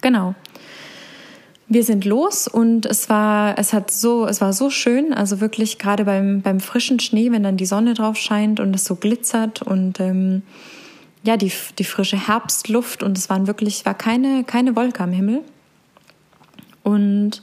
genau. 0.00 0.34
Wir 1.70 1.84
sind 1.84 2.06
los 2.06 2.48
und 2.48 2.86
es 2.86 3.10
war, 3.10 3.58
es 3.58 3.74
hat 3.74 3.90
so, 3.90 4.26
es 4.26 4.40
war 4.40 4.54
so 4.54 4.70
schön, 4.70 5.12
also 5.12 5.40
wirklich 5.40 5.78
gerade 5.78 6.06
beim, 6.06 6.40
beim 6.40 6.60
frischen 6.60 6.98
Schnee, 6.98 7.30
wenn 7.30 7.42
dann 7.42 7.58
die 7.58 7.66
Sonne 7.66 7.92
drauf 7.92 8.16
scheint 8.16 8.58
und 8.58 8.74
es 8.74 8.84
so 8.84 8.96
glitzert 8.96 9.60
und 9.60 10.00
ähm, 10.00 10.42
ja, 11.24 11.36
die, 11.36 11.52
die 11.78 11.84
frische 11.84 12.28
Herbstluft 12.28 13.02
und 13.02 13.18
es 13.18 13.28
waren 13.28 13.46
wirklich, 13.46 13.84
war 13.84 13.92
keine, 13.92 14.44
keine 14.44 14.76
Wolke 14.76 15.02
am 15.02 15.12
Himmel. 15.12 15.42
Und 16.88 17.42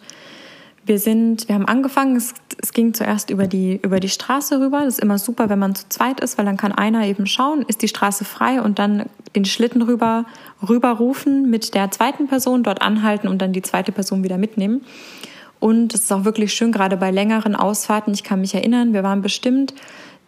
wir 0.85 0.97
sind, 0.99 1.47
wir 1.47 1.55
haben 1.55 1.67
angefangen, 1.67 2.15
es, 2.15 2.33
es 2.61 2.73
ging 2.73 2.93
zuerst 2.93 3.29
über 3.29 3.47
die, 3.47 3.79
über 3.81 3.99
die 3.99 4.09
Straße 4.09 4.59
rüber. 4.59 4.81
Das 4.85 4.95
ist 4.95 4.99
immer 4.99 5.19
super, 5.19 5.49
wenn 5.49 5.59
man 5.59 5.75
zu 5.75 5.87
zweit 5.89 6.19
ist, 6.19 6.37
weil 6.37 6.45
dann 6.45 6.57
kann 6.57 6.71
einer 6.71 7.05
eben 7.05 7.27
schauen, 7.27 7.63
ist 7.67 7.81
die 7.81 7.87
Straße 7.87 8.25
frei 8.25 8.61
und 8.61 8.79
dann 8.79 9.05
den 9.35 9.45
Schlitten 9.45 9.83
rüber, 9.83 10.25
rüberrufen 10.67 11.49
mit 11.49 11.75
der 11.75 11.91
zweiten 11.91 12.27
Person, 12.27 12.63
dort 12.63 12.81
anhalten 12.81 13.27
und 13.27 13.41
dann 13.41 13.53
die 13.53 13.61
zweite 13.61 13.91
Person 13.91 14.23
wieder 14.23 14.37
mitnehmen. 14.37 14.81
Und 15.59 15.93
es 15.93 16.01
ist 16.01 16.11
auch 16.11 16.25
wirklich 16.25 16.53
schön, 16.53 16.71
gerade 16.71 16.97
bei 16.97 17.11
längeren 17.11 17.55
Ausfahrten. 17.55 18.13
Ich 18.13 18.23
kann 18.23 18.41
mich 18.41 18.55
erinnern, 18.55 18.93
wir 18.93 19.03
waren 19.03 19.21
bestimmt 19.21 19.73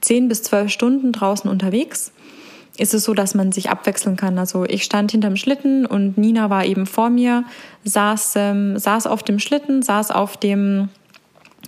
zehn 0.02 0.28
bis 0.28 0.44
zwölf 0.44 0.72
Stunden 0.72 1.12
draußen 1.12 1.50
unterwegs 1.50 2.12
ist 2.78 2.94
es 2.94 3.04
so, 3.04 3.14
dass 3.14 3.36
man 3.36 3.52
sich 3.52 3.70
abwechseln 3.70 4.16
kann. 4.16 4.38
Also 4.38 4.66
ich 4.66 4.84
stand 4.84 5.12
hinterm 5.12 5.36
Schlitten 5.36 5.86
und 5.86 6.18
Nina 6.18 6.50
war 6.50 6.66
eben 6.66 6.86
vor 6.86 7.10
mir, 7.10 7.44
saß, 7.84 8.34
ähm, 8.38 8.78
saß 8.78 9.08
auf 9.08 9.24
dem 9.24 9.40
Schlitten, 9.40 9.82
saß 9.82 10.12
auf 10.12 10.38
dem 10.38 10.90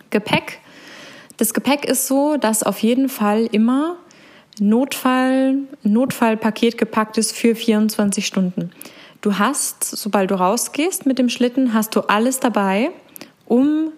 Gepäck. 0.09 0.59
Das 1.37 1.53
Gepäck 1.53 1.85
ist 1.85 2.07
so, 2.07 2.37
dass 2.37 2.63
auf 2.63 2.79
jeden 2.79 3.09
Fall 3.09 3.47
immer 3.51 3.97
Notfall, 4.59 5.57
Notfallpaket 5.83 6.77
gepackt 6.77 7.17
ist 7.17 7.35
für 7.35 7.55
24 7.55 8.25
Stunden. 8.25 8.71
Du 9.21 9.37
hast, 9.37 9.83
sobald 9.83 10.31
du 10.31 10.35
rausgehst 10.35 11.05
mit 11.05 11.17
dem 11.17 11.29
Schlitten, 11.29 11.73
hast 11.73 11.95
du 11.95 12.01
alles 12.01 12.39
dabei, 12.39 12.91
um 13.45 13.91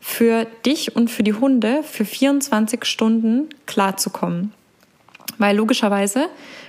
für 0.00 0.46
dich 0.66 0.96
und 0.96 1.10
für 1.10 1.22
die 1.22 1.34
Hunde 1.34 1.82
für 1.82 2.04
24 2.04 2.84
Stunden 2.84 3.48
klarzukommen 3.66 4.52
weil 5.38 5.56
logischerweise 5.56 6.28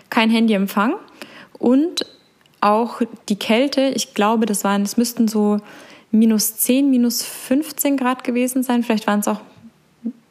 kein 0.09 0.29
Handyempfang 0.29 0.95
und 1.59 2.05
auch 2.61 3.01
die 3.29 3.37
Kälte, 3.37 3.91
ich 3.95 4.13
glaube, 4.13 4.45
das 4.45 4.63
waren, 4.63 4.81
es 4.81 4.97
müssten 4.97 5.27
so 5.27 5.59
minus 6.11 6.57
10, 6.57 6.89
minus 6.89 7.23
15 7.23 7.97
Grad 7.97 8.23
gewesen 8.23 8.63
sein. 8.63 8.83
Vielleicht 8.83 9.07
waren 9.07 9.19
es 9.19 9.27
auch 9.27 9.41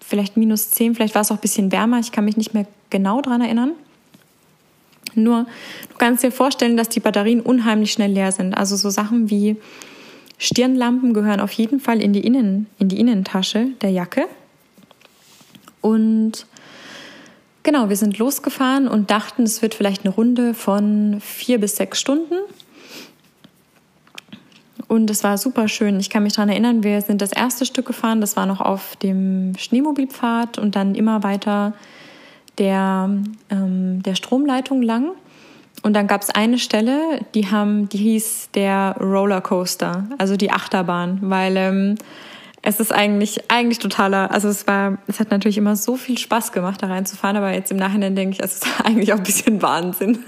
vielleicht 0.00 0.36
minus 0.36 0.70
10, 0.70 0.94
vielleicht 0.94 1.14
war 1.14 1.22
es 1.22 1.30
auch 1.30 1.36
ein 1.36 1.40
bisschen 1.40 1.72
wärmer. 1.72 2.00
Ich 2.00 2.12
kann 2.12 2.24
mich 2.24 2.36
nicht 2.36 2.54
mehr 2.54 2.66
genau 2.90 3.20
daran 3.20 3.40
erinnern. 3.40 3.72
Nur, 5.14 5.46
du 5.90 5.96
kannst 5.98 6.24
dir 6.24 6.32
vorstellen, 6.32 6.76
dass 6.76 6.88
die 6.88 7.00
Batterien 7.00 7.40
unheimlich 7.40 7.92
schnell 7.92 8.10
leer 8.10 8.32
sind. 8.32 8.54
Also 8.54 8.76
so 8.76 8.90
Sachen 8.90 9.30
wie 9.30 9.56
Stirnlampen 10.38 11.14
gehören 11.14 11.40
auf 11.40 11.52
jeden 11.52 11.78
Fall 11.78 12.02
in 12.02 12.12
die, 12.12 12.26
Innen, 12.26 12.66
in 12.78 12.88
die 12.88 12.98
Innentasche 12.98 13.68
der 13.80 13.90
Jacke. 13.90 14.26
Und 15.80 16.46
Genau, 17.64 17.88
wir 17.88 17.96
sind 17.96 18.18
losgefahren 18.18 18.86
und 18.86 19.10
dachten, 19.10 19.42
es 19.42 19.62
wird 19.62 19.74
vielleicht 19.74 20.04
eine 20.04 20.14
Runde 20.14 20.52
von 20.52 21.18
vier 21.20 21.58
bis 21.58 21.76
sechs 21.76 21.98
Stunden. 21.98 22.34
Und 24.86 25.08
es 25.08 25.24
war 25.24 25.38
super 25.38 25.66
schön. 25.66 25.98
Ich 25.98 26.10
kann 26.10 26.24
mich 26.24 26.34
daran 26.34 26.50
erinnern, 26.50 26.84
wir 26.84 27.00
sind 27.00 27.22
das 27.22 27.32
erste 27.32 27.64
Stück 27.64 27.86
gefahren, 27.86 28.20
das 28.20 28.36
war 28.36 28.44
noch 28.44 28.60
auf 28.60 28.96
dem 28.96 29.54
Schneemobilpfad 29.58 30.58
und 30.58 30.76
dann 30.76 30.94
immer 30.94 31.22
weiter 31.22 31.72
der, 32.58 33.08
ähm, 33.48 34.02
der 34.02 34.14
Stromleitung 34.14 34.82
lang. 34.82 35.12
Und 35.82 35.94
dann 35.94 36.06
gab 36.06 36.20
es 36.20 36.28
eine 36.28 36.58
Stelle, 36.58 37.20
die 37.34 37.50
haben, 37.50 37.88
die 37.88 37.96
hieß 37.96 38.50
der 38.52 38.94
Rollercoaster, 39.00 40.06
also 40.18 40.36
die 40.36 40.50
Achterbahn, 40.50 41.18
weil 41.22 41.56
ähm, 41.56 41.94
es 42.66 42.80
ist 42.80 42.92
eigentlich, 42.92 43.50
eigentlich 43.50 43.78
totaler, 43.78 44.30
also 44.30 44.48
es 44.48 44.66
war, 44.66 44.96
es 45.06 45.20
hat 45.20 45.30
natürlich 45.30 45.58
immer 45.58 45.76
so 45.76 45.96
viel 45.96 46.16
Spaß 46.16 46.50
gemacht, 46.50 46.82
da 46.82 46.86
reinzufahren, 46.86 47.36
aber 47.36 47.52
jetzt 47.52 47.70
im 47.70 47.76
Nachhinein 47.76 48.16
denke 48.16 48.36
ich, 48.36 48.42
es 48.42 48.54
ist 48.54 48.66
eigentlich 48.84 49.12
auch 49.12 49.18
ein 49.18 49.22
bisschen 49.22 49.60
Wahnsinn. 49.60 50.24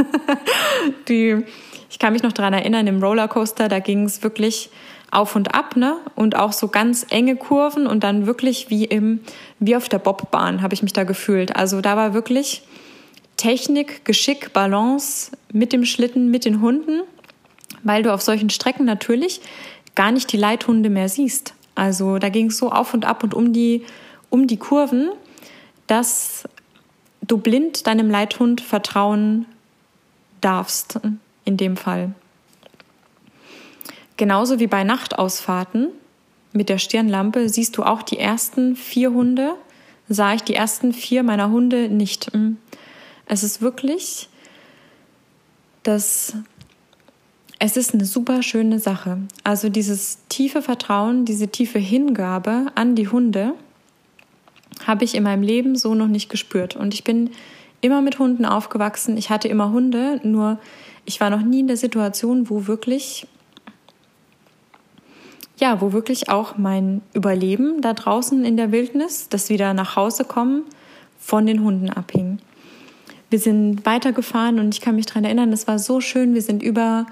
Die, 1.08 1.44
ich 1.88 1.98
kann 1.98 2.12
mich 2.12 2.22
noch 2.22 2.32
daran 2.32 2.52
erinnern, 2.52 2.86
im 2.86 3.02
Rollercoaster, 3.02 3.68
da 3.68 3.78
ging 3.78 4.04
es 4.04 4.22
wirklich 4.22 4.68
auf 5.10 5.34
und 5.34 5.54
ab, 5.54 5.76
ne? 5.76 5.96
Und 6.14 6.36
auch 6.36 6.52
so 6.52 6.68
ganz 6.68 7.06
enge 7.08 7.36
Kurven 7.36 7.86
und 7.86 8.04
dann 8.04 8.26
wirklich 8.26 8.68
wie 8.68 8.84
im, 8.84 9.20
wie 9.58 9.74
auf 9.74 9.88
der 9.88 9.98
Bobbahn 9.98 10.60
habe 10.60 10.74
ich 10.74 10.82
mich 10.82 10.92
da 10.92 11.04
gefühlt. 11.04 11.56
Also 11.56 11.80
da 11.80 11.96
war 11.96 12.12
wirklich 12.12 12.64
Technik, 13.38 14.04
Geschick, 14.04 14.52
Balance 14.52 15.30
mit 15.52 15.72
dem 15.72 15.86
Schlitten, 15.86 16.30
mit 16.30 16.44
den 16.44 16.60
Hunden, 16.60 17.00
weil 17.82 18.02
du 18.02 18.12
auf 18.12 18.20
solchen 18.20 18.50
Strecken 18.50 18.84
natürlich 18.84 19.40
gar 19.94 20.12
nicht 20.12 20.30
die 20.32 20.36
Leithunde 20.36 20.90
mehr 20.90 21.08
siehst. 21.08 21.54
Also 21.76 22.18
da 22.18 22.30
ging 22.30 22.46
es 22.46 22.58
so 22.58 22.72
auf 22.72 22.92
und 22.92 23.04
ab 23.04 23.22
und 23.22 23.34
um 23.34 23.52
die, 23.52 23.84
um 24.30 24.48
die 24.48 24.56
Kurven, 24.56 25.10
dass 25.86 26.48
du 27.20 27.38
blind 27.38 27.86
deinem 27.86 28.10
Leithund 28.10 28.60
vertrauen 28.60 29.46
darfst, 30.40 30.98
in 31.44 31.56
dem 31.56 31.76
Fall. 31.76 32.12
Genauso 34.16 34.58
wie 34.58 34.66
bei 34.66 34.82
Nachtausfahrten 34.82 35.88
mit 36.52 36.70
der 36.70 36.78
Stirnlampe 36.78 37.48
siehst 37.48 37.76
du 37.76 37.82
auch 37.82 38.02
die 38.02 38.18
ersten 38.18 38.74
vier 38.74 39.12
Hunde, 39.12 39.54
sah 40.08 40.32
ich 40.32 40.42
die 40.42 40.54
ersten 40.54 40.94
vier 40.94 41.22
meiner 41.22 41.50
Hunde 41.50 41.88
nicht. 41.88 42.30
Es 43.26 43.42
ist 43.42 43.60
wirklich 43.60 44.28
das 45.82 46.34
es 47.58 47.76
ist 47.76 47.94
eine 47.94 48.04
super 48.04 48.42
schöne 48.42 48.78
Sache. 48.78 49.18
Also 49.42 49.68
dieses 49.68 50.18
tiefe 50.28 50.60
Vertrauen, 50.62 51.24
diese 51.24 51.48
tiefe 51.48 51.78
Hingabe 51.78 52.66
an 52.74 52.94
die 52.94 53.08
Hunde 53.08 53.54
habe 54.86 55.04
ich 55.04 55.14
in 55.14 55.22
meinem 55.22 55.42
Leben 55.42 55.76
so 55.76 55.94
noch 55.94 56.08
nicht 56.08 56.28
gespürt. 56.28 56.76
Und 56.76 56.92
ich 56.92 57.02
bin 57.02 57.30
immer 57.80 58.02
mit 58.02 58.18
Hunden 58.18 58.44
aufgewachsen. 58.44 59.16
Ich 59.16 59.30
hatte 59.30 59.48
immer 59.48 59.70
Hunde, 59.70 60.20
nur 60.22 60.58
ich 61.06 61.20
war 61.20 61.30
noch 61.30 61.40
nie 61.40 61.60
in 61.60 61.66
der 61.66 61.76
Situation, 61.78 62.50
wo 62.50 62.66
wirklich, 62.66 63.26
ja, 65.58 65.80
wo 65.80 65.92
wirklich 65.92 66.28
auch 66.28 66.58
mein 66.58 67.00
Überleben 67.14 67.80
da 67.80 67.94
draußen 67.94 68.44
in 68.44 68.56
der 68.56 68.70
Wildnis, 68.70 69.28
das 69.30 69.48
wieder 69.48 69.72
nach 69.72 69.96
Hause 69.96 70.24
kommen, 70.24 70.62
von 71.18 71.46
den 71.46 71.64
Hunden 71.64 71.88
abhing. 71.88 72.38
Wir 73.30 73.38
sind 73.38 73.86
weitergefahren 73.86 74.58
und 74.60 74.74
ich 74.74 74.80
kann 74.80 74.94
mich 74.94 75.06
daran 75.06 75.24
erinnern, 75.24 75.50
das 75.50 75.66
war 75.66 75.78
so 75.78 76.00
schön. 76.00 76.34
Wir 76.34 76.42
sind 76.42 76.62
über 76.62 77.06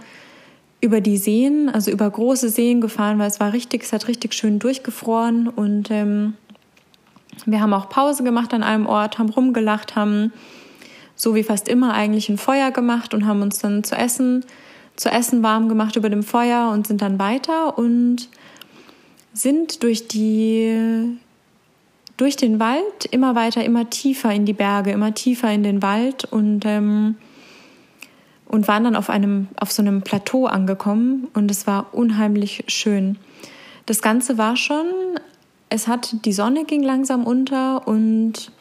über 0.85 1.01
die 1.01 1.17
Seen, 1.17 1.71
also 1.71 1.91
über 1.91 2.09
große 2.11 2.51
Seen 2.51 2.83
gefahren, 2.83 3.19
weil 3.19 3.29
es 3.29 3.41
war 3.41 3.55
richtig, 3.55 3.83
es 3.85 3.93
hat 3.95 4.07
richtig 4.07 4.35
schön 4.35 4.59
durchgefroren 4.59 5.49
und 5.49 5.91
ähm, 5.91 6.35
wir 7.47 7.61
haben 7.61 7.73
auch 7.73 7.89
Pause 7.89 8.23
gemacht 8.23 8.53
an 8.53 8.63
einem 8.63 8.87
Ort, 8.87 9.19
haben 9.19 9.31
rumgelacht, 9.31 9.97
haben 9.97 10.31
so 11.17 11.35
wie 11.35 11.43
fast 11.43 11.69
immer 11.69 11.95
eigentlich 11.95 12.29
ein 12.29 12.37
Feuer 12.37 12.71
gemacht 12.71 13.15
und 13.15 13.27
haben 13.27 13.41
uns 13.41 13.59
dann 13.61 13.83
zu 13.83 13.97
essen, 13.97 14.45
zu 14.95 15.11
essen 15.11 15.43
warm 15.43 15.71
gemacht 15.71 15.97
über 15.97 16.11
dem 16.11 16.23
Feuer 16.23 16.71
und 16.71 16.87
sind 16.87 17.01
dann 17.01 17.19
weiter 17.19 17.79
und 17.79 18.29
sind 19.33 19.83
durch 19.83 20.07
die 20.07 21.19
durch 22.17 22.37
den 22.37 22.61
Wald 22.61 23.07
immer 23.11 23.35
weiter, 23.35 23.65
immer 23.65 23.91
tiefer 23.91 24.33
in 24.33 24.45
die 24.45 24.53
Berge, 24.53 24.93
immer 24.93 25.15
tiefer 25.15 25.51
in 25.51 25.63
den 25.63 25.83
Wald 25.83 26.25
und 26.25 26.65
ähm, 26.67 27.17
und 28.47 28.69
waren 28.69 28.85
dann 28.85 28.97
auf 28.97 29.11
einem, 29.11 29.49
auf 29.59 29.73
so 29.73 29.83
einem 29.83 30.03
Plateau 30.03 30.47
angekommen 30.47 31.29
und 31.35 31.51
es 31.51 31.67
war 31.67 31.87
unheimlich 31.93 32.65
schön. 32.69 33.19
Das 33.87 34.03
Ganze 34.03 34.39
war 34.39 34.57
schon, 34.57 34.87
es 35.69 35.89
hat, 35.89 36.25
die 36.25 36.33
Sonne 36.33 36.65
ging 36.65 36.83
langsam 36.83 37.25
unter 37.25 37.87
und 37.87 38.53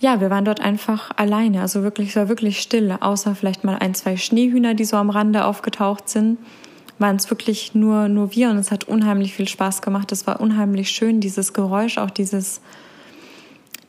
ja, 0.00 0.20
wir 0.20 0.28
waren 0.28 0.44
dort 0.44 0.60
einfach 0.60 1.10
alleine. 1.16 1.62
Also 1.62 1.82
wirklich, 1.82 2.10
es 2.10 2.16
war 2.16 2.28
wirklich 2.28 2.60
still, 2.60 2.94
außer 3.00 3.34
vielleicht 3.34 3.64
mal 3.64 3.76
ein, 3.76 3.94
zwei 3.94 4.18
Schneehühner, 4.18 4.74
die 4.74 4.84
so 4.84 4.96
am 4.96 5.08
Rande 5.08 5.46
aufgetaucht 5.46 6.10
sind. 6.10 6.38
Waren 6.98 7.16
es 7.16 7.30
wirklich 7.30 7.74
nur, 7.74 8.08
nur 8.08 8.34
wir 8.34 8.50
und 8.50 8.58
es 8.58 8.70
hat 8.70 8.84
unheimlich 8.84 9.32
viel 9.32 9.48
Spaß 9.48 9.80
gemacht. 9.80 10.12
Es 10.12 10.26
war 10.26 10.40
unheimlich 10.40 10.90
schön, 10.90 11.20
dieses 11.20 11.54
Geräusch, 11.54 11.96
auch 11.96 12.10
dieses 12.10 12.60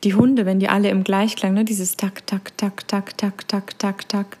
die 0.04 0.14
Hunde, 0.14 0.46
wenn 0.46 0.58
die 0.58 0.68
alle 0.68 0.90
im 0.90 1.04
Gleichklang, 1.04 1.54
ne, 1.54 1.64
dieses 1.64 1.96
Tak, 1.96 2.26
Tak, 2.26 2.56
Tak, 2.56 2.86
Tak, 2.86 3.16
Tak, 3.16 3.48
Tak, 3.48 3.78
Tak, 3.78 4.08
Tak. 4.08 4.38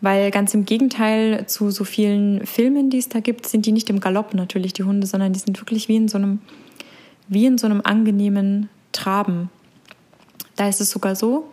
Weil 0.00 0.30
ganz 0.30 0.52
im 0.52 0.66
Gegenteil 0.66 1.46
zu 1.46 1.70
so 1.70 1.84
vielen 1.84 2.44
Filmen, 2.46 2.90
die 2.90 2.98
es 2.98 3.08
da 3.08 3.20
gibt, 3.20 3.46
sind 3.46 3.64
die 3.64 3.72
nicht 3.72 3.88
im 3.88 4.00
Galopp 4.00 4.34
natürlich, 4.34 4.74
die 4.74 4.82
Hunde, 4.82 5.06
sondern 5.06 5.32
die 5.32 5.38
sind 5.38 5.58
wirklich 5.60 5.88
wie 5.88 5.96
in 5.96 6.08
so 6.08 6.18
einem, 6.18 6.40
wie 7.28 7.46
in 7.46 7.56
so 7.56 7.66
einem 7.66 7.80
angenehmen 7.82 8.68
Traben. 8.92 9.48
Da 10.56 10.68
ist 10.68 10.80
es 10.80 10.90
sogar 10.90 11.16
so, 11.16 11.48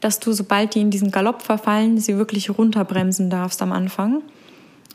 dass 0.00 0.20
du, 0.20 0.32
sobald 0.32 0.74
die 0.74 0.80
in 0.80 0.90
diesen 0.90 1.10
Galopp 1.10 1.42
verfallen, 1.42 1.98
sie 1.98 2.16
wirklich 2.16 2.50
runterbremsen 2.50 3.30
darfst 3.30 3.60
am 3.60 3.72
Anfang. 3.72 4.22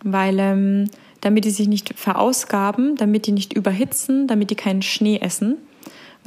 Weil 0.04 0.40
ähm, 0.40 0.90
damit 1.22 1.46
die 1.46 1.52
sich 1.52 1.68
nicht 1.68 1.98
verausgaben, 1.98 2.96
damit 2.96 3.26
die 3.28 3.32
nicht 3.32 3.54
überhitzen, 3.54 4.28
damit 4.28 4.50
die 4.50 4.56
keinen 4.56 4.82
Schnee 4.82 5.20
essen. 5.20 5.58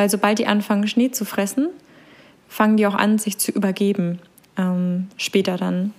Weil 0.01 0.09
sobald 0.09 0.39
die 0.39 0.47
anfangen, 0.47 0.89
Schnee 0.89 1.11
zu 1.11 1.27
fressen, 1.27 1.69
fangen 2.49 2.79
die 2.79 2.87
auch 2.87 2.95
an, 2.95 3.19
sich 3.19 3.37
zu 3.37 3.53
übergeben. 3.53 4.19
Ähm, 4.57 5.09
später 5.19 5.59
dann. 5.59 5.93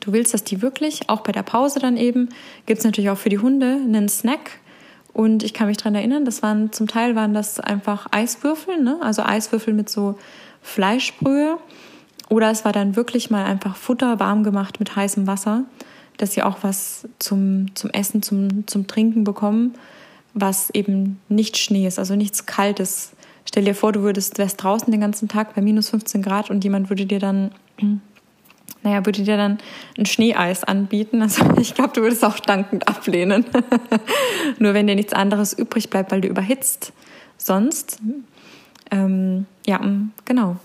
Du 0.00 0.12
willst, 0.12 0.34
dass 0.34 0.44
die 0.44 0.60
wirklich, 0.60 1.08
auch 1.08 1.22
bei 1.22 1.32
der 1.32 1.42
Pause 1.42 1.78
dann 1.78 1.96
eben, 1.96 2.28
gibt 2.66 2.80
es 2.80 2.84
natürlich 2.84 3.08
auch 3.08 3.16
für 3.16 3.30
die 3.30 3.38
Hunde 3.38 3.78
einen 3.82 4.10
Snack. 4.10 4.58
Und 5.14 5.42
ich 5.42 5.54
kann 5.54 5.68
mich 5.68 5.78
daran 5.78 5.94
erinnern, 5.94 6.26
das 6.26 6.42
waren 6.42 6.70
zum 6.70 6.86
Teil 6.86 7.16
waren 7.16 7.32
das 7.32 7.58
einfach 7.58 8.08
Eiswürfel, 8.10 8.78
ne? 8.78 8.98
also 9.00 9.22
Eiswürfel 9.22 9.72
mit 9.72 9.88
so 9.88 10.18
Fleischbrühe. 10.60 11.56
Oder 12.28 12.50
es 12.50 12.66
war 12.66 12.72
dann 12.72 12.94
wirklich 12.94 13.30
mal 13.30 13.46
einfach 13.46 13.76
Futter 13.76 14.20
warm 14.20 14.44
gemacht 14.44 14.80
mit 14.80 14.96
heißem 14.96 15.26
Wasser, 15.26 15.64
dass 16.18 16.34
sie 16.34 16.42
auch 16.42 16.58
was 16.60 17.08
zum, 17.18 17.74
zum 17.74 17.88
Essen, 17.88 18.20
zum, 18.20 18.66
zum 18.66 18.86
Trinken 18.86 19.24
bekommen, 19.24 19.76
was 20.40 20.70
eben 20.70 21.20
nicht 21.28 21.56
Schnee 21.56 21.86
ist, 21.86 21.98
also 21.98 22.16
nichts 22.16 22.46
Kaltes. 22.46 23.12
Stell 23.44 23.64
dir 23.64 23.74
vor, 23.74 23.92
du 23.92 24.02
würdest, 24.02 24.38
wärst 24.38 24.62
draußen 24.62 24.90
den 24.90 25.00
ganzen 25.00 25.28
Tag 25.28 25.54
bei 25.54 25.62
minus 25.62 25.90
15 25.90 26.22
Grad 26.22 26.50
und 26.50 26.64
jemand 26.64 26.90
würde 26.90 27.06
dir 27.06 27.18
dann, 27.18 27.52
naja, 28.82 29.04
würde 29.06 29.22
dir 29.22 29.36
dann 29.36 29.58
ein 29.96 30.06
Schneeeis 30.06 30.64
anbieten. 30.64 31.22
Also 31.22 31.44
ich 31.60 31.74
glaube, 31.74 31.92
du 31.94 32.02
würdest 32.02 32.24
auch 32.24 32.38
dankend 32.38 32.88
ablehnen. 32.88 33.44
Nur 34.58 34.74
wenn 34.74 34.86
dir 34.86 34.94
nichts 34.94 35.12
anderes 35.12 35.52
übrig 35.52 35.90
bleibt, 35.90 36.12
weil 36.12 36.20
du 36.20 36.28
überhitzt. 36.28 36.92
Sonst, 37.36 37.98
ähm, 38.90 39.46
ja, 39.66 39.80
genau 40.24 40.56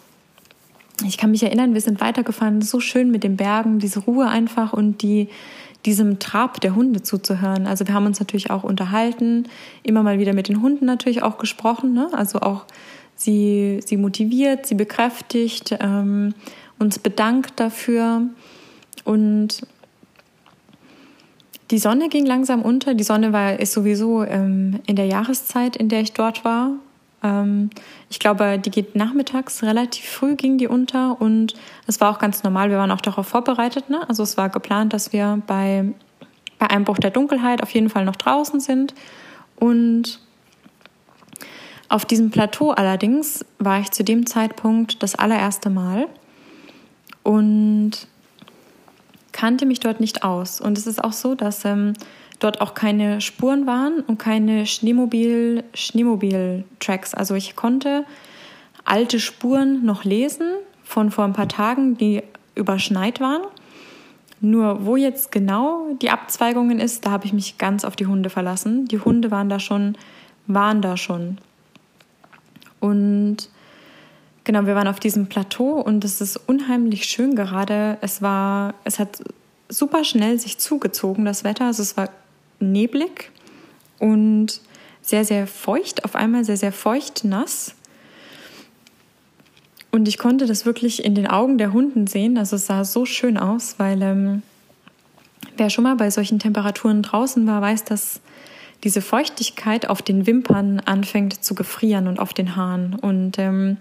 ich 1.07 1.17
kann 1.17 1.31
mich 1.31 1.43
erinnern, 1.43 1.73
wir 1.73 1.81
sind 1.81 2.01
weitergefahren, 2.01 2.61
so 2.61 2.79
schön 2.79 3.11
mit 3.11 3.23
den 3.23 3.37
Bergen, 3.37 3.79
diese 3.79 3.99
Ruhe 3.99 4.27
einfach 4.27 4.73
und 4.73 5.01
die, 5.01 5.29
diesem 5.85 6.19
Trab 6.19 6.61
der 6.61 6.75
Hunde 6.75 7.03
zuzuhören. 7.03 7.67
Also 7.67 7.87
wir 7.87 7.93
haben 7.93 8.05
uns 8.05 8.19
natürlich 8.19 8.49
auch 8.49 8.63
unterhalten, 8.63 9.47
immer 9.83 10.03
mal 10.03 10.19
wieder 10.19 10.33
mit 10.33 10.47
den 10.47 10.61
Hunden 10.61 10.85
natürlich 10.85 11.23
auch 11.23 11.37
gesprochen, 11.37 11.93
ne? 11.93 12.09
also 12.13 12.39
auch 12.39 12.65
sie, 13.15 13.81
sie 13.85 13.97
motiviert, 13.97 14.65
sie 14.65 14.75
bekräftigt, 14.75 15.75
ähm, 15.79 16.33
uns 16.79 16.99
bedankt 16.99 17.59
dafür 17.59 18.23
und 19.03 19.65
die 21.71 21.79
Sonne 21.79 22.09
ging 22.09 22.25
langsam 22.25 22.61
unter. 22.61 22.93
Die 22.93 23.03
Sonne 23.03 23.33
war 23.33 23.59
ist 23.59 23.73
sowieso 23.73 24.23
ähm, 24.23 24.79
in 24.85 24.95
der 24.95 25.05
Jahreszeit, 25.05 25.75
in 25.75 25.89
der 25.89 26.01
ich 26.01 26.13
dort 26.13 26.45
war, 26.45 26.71
ich 28.09 28.19
glaube, 28.19 28.59
die 28.59 28.69
geht 28.69 28.95
nachmittags 28.95 29.63
relativ 29.63 30.05
früh 30.09 30.35
ging 30.35 30.57
die 30.57 30.67
unter 30.67 31.21
und 31.21 31.53
es 31.87 32.01
war 32.01 32.11
auch 32.11 32.19
ganz 32.19 32.43
normal. 32.43 32.69
Wir 32.69 32.77
waren 32.77 32.91
auch 32.91 33.01
darauf 33.01 33.27
vorbereitet. 33.27 33.89
Ne? 33.89 34.01
Also 34.09 34.23
es 34.23 34.35
war 34.35 34.49
geplant, 34.49 34.91
dass 34.91 35.13
wir 35.13 35.41
bei, 35.47 35.85
bei 36.59 36.69
Einbruch 36.69 36.97
der 36.97 37.11
Dunkelheit 37.11 37.63
auf 37.63 37.73
jeden 37.73 37.89
Fall 37.89 38.03
noch 38.03 38.17
draußen 38.17 38.59
sind. 38.59 38.93
Und 39.55 40.19
auf 41.87 42.03
diesem 42.03 42.29
Plateau 42.29 42.71
allerdings 42.71 43.45
war 43.57 43.79
ich 43.79 43.91
zu 43.91 44.03
dem 44.03 44.25
Zeitpunkt 44.25 45.01
das 45.01 45.15
allererste 45.15 45.69
Mal 45.69 46.07
und 47.23 48.07
kannte 49.31 49.65
mich 49.65 49.79
dort 49.79 50.01
nicht 50.01 50.23
aus. 50.23 50.59
Und 50.59 50.77
es 50.77 50.87
ist 50.87 51.01
auch 51.01 51.13
so, 51.13 51.35
dass 51.35 51.63
ähm, 51.63 51.93
dort 52.43 52.61
auch 52.61 52.73
keine 52.73 53.21
Spuren 53.21 53.65
waren 53.65 54.01
und 54.01 54.17
keine 54.17 54.65
Schneemobil, 54.65 55.63
Schneemobil-Tracks. 55.73 57.13
Also 57.13 57.35
ich 57.35 57.55
konnte 57.55 58.05
alte 58.85 59.19
Spuren 59.19 59.85
noch 59.85 60.03
lesen 60.03 60.47
von 60.83 61.11
vor 61.11 61.23
ein 61.23 61.33
paar 61.33 61.47
Tagen, 61.47 61.97
die 61.97 62.21
überschneit 62.55 63.19
waren. 63.19 63.41
Nur 64.41 64.85
wo 64.85 64.97
jetzt 64.97 65.31
genau 65.31 65.87
die 66.01 66.09
Abzweigungen 66.09 66.79
ist, 66.79 67.05
da 67.05 67.11
habe 67.11 67.25
ich 67.25 67.31
mich 67.31 67.57
ganz 67.57 67.85
auf 67.85 67.95
die 67.95 68.07
Hunde 68.07 68.29
verlassen. 68.29 68.85
Die 68.85 68.99
Hunde 68.99 69.31
waren 69.31 69.47
da 69.47 69.59
schon, 69.59 69.97
waren 70.47 70.81
da 70.81 70.97
schon. 70.97 71.37
Und 72.81 73.49
genau, 74.43 74.65
wir 74.65 74.75
waren 74.75 74.89
auf 74.89 74.99
diesem 74.99 75.27
Plateau 75.27 75.79
und 75.79 76.03
es 76.03 76.19
ist 76.19 76.35
unheimlich 76.35 77.05
schön 77.05 77.35
gerade. 77.35 77.97
Es 78.01 78.21
war, 78.21 78.73
es 78.83 78.99
hat 78.99 79.23
super 79.69 80.03
schnell 80.03 80.37
sich 80.37 80.57
zugezogen, 80.57 81.23
das 81.23 81.45
Wetter. 81.45 81.67
Also 81.67 81.81
es 81.81 81.95
war 81.95 82.09
neblig 82.63 83.31
und 83.99 84.61
sehr, 85.01 85.25
sehr 85.25 85.47
feucht, 85.47 86.05
auf 86.05 86.15
einmal 86.15 86.45
sehr, 86.45 86.57
sehr 86.57 86.71
feucht, 86.71 87.23
nass. 87.23 87.75
Und 89.91 90.07
ich 90.07 90.17
konnte 90.17 90.47
das 90.47 90.65
wirklich 90.65 91.05
in 91.05 91.13
den 91.13 91.27
Augen 91.27 91.57
der 91.57 91.71
Hunden 91.71 92.07
sehen. 92.07 92.37
Also 92.37 92.55
es 92.55 92.65
sah 92.65 92.83
so 92.83 93.05
schön 93.05 93.37
aus, 93.37 93.75
weil 93.77 94.01
ähm, 94.01 94.41
wer 95.55 95.69
schon 95.69 95.83
mal 95.83 95.95
bei 95.95 96.09
solchen 96.09 96.39
Temperaturen 96.39 97.03
draußen 97.03 97.45
war, 97.45 97.61
weiß, 97.61 97.83
dass 97.83 98.21
diese 98.83 99.01
Feuchtigkeit 99.01 99.87
auf 99.87 100.01
den 100.01 100.25
Wimpern 100.25 100.79
anfängt 100.79 101.43
zu 101.43 101.53
gefrieren 101.53 102.07
und 102.07 102.19
auf 102.19 102.33
den 102.33 102.55
Haaren. 102.55 102.95
Und 102.95 103.37
ähm, 103.37 103.77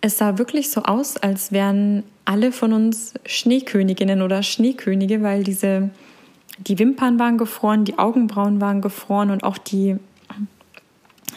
es 0.00 0.18
sah 0.18 0.38
wirklich 0.38 0.70
so 0.70 0.82
aus, 0.82 1.16
als 1.16 1.52
wären 1.52 2.02
alle 2.24 2.52
von 2.52 2.72
uns 2.72 3.14
Schneeköniginnen 3.24 4.22
oder 4.22 4.42
Schneekönige, 4.42 5.22
weil 5.22 5.44
diese 5.44 5.90
die 6.58 6.78
Wimpern 6.78 7.18
waren 7.18 7.38
gefroren, 7.38 7.84
die 7.84 7.98
Augenbrauen 7.98 8.60
waren 8.60 8.80
gefroren 8.80 9.30
und 9.30 9.44
auch 9.44 9.58
die, 9.58 9.96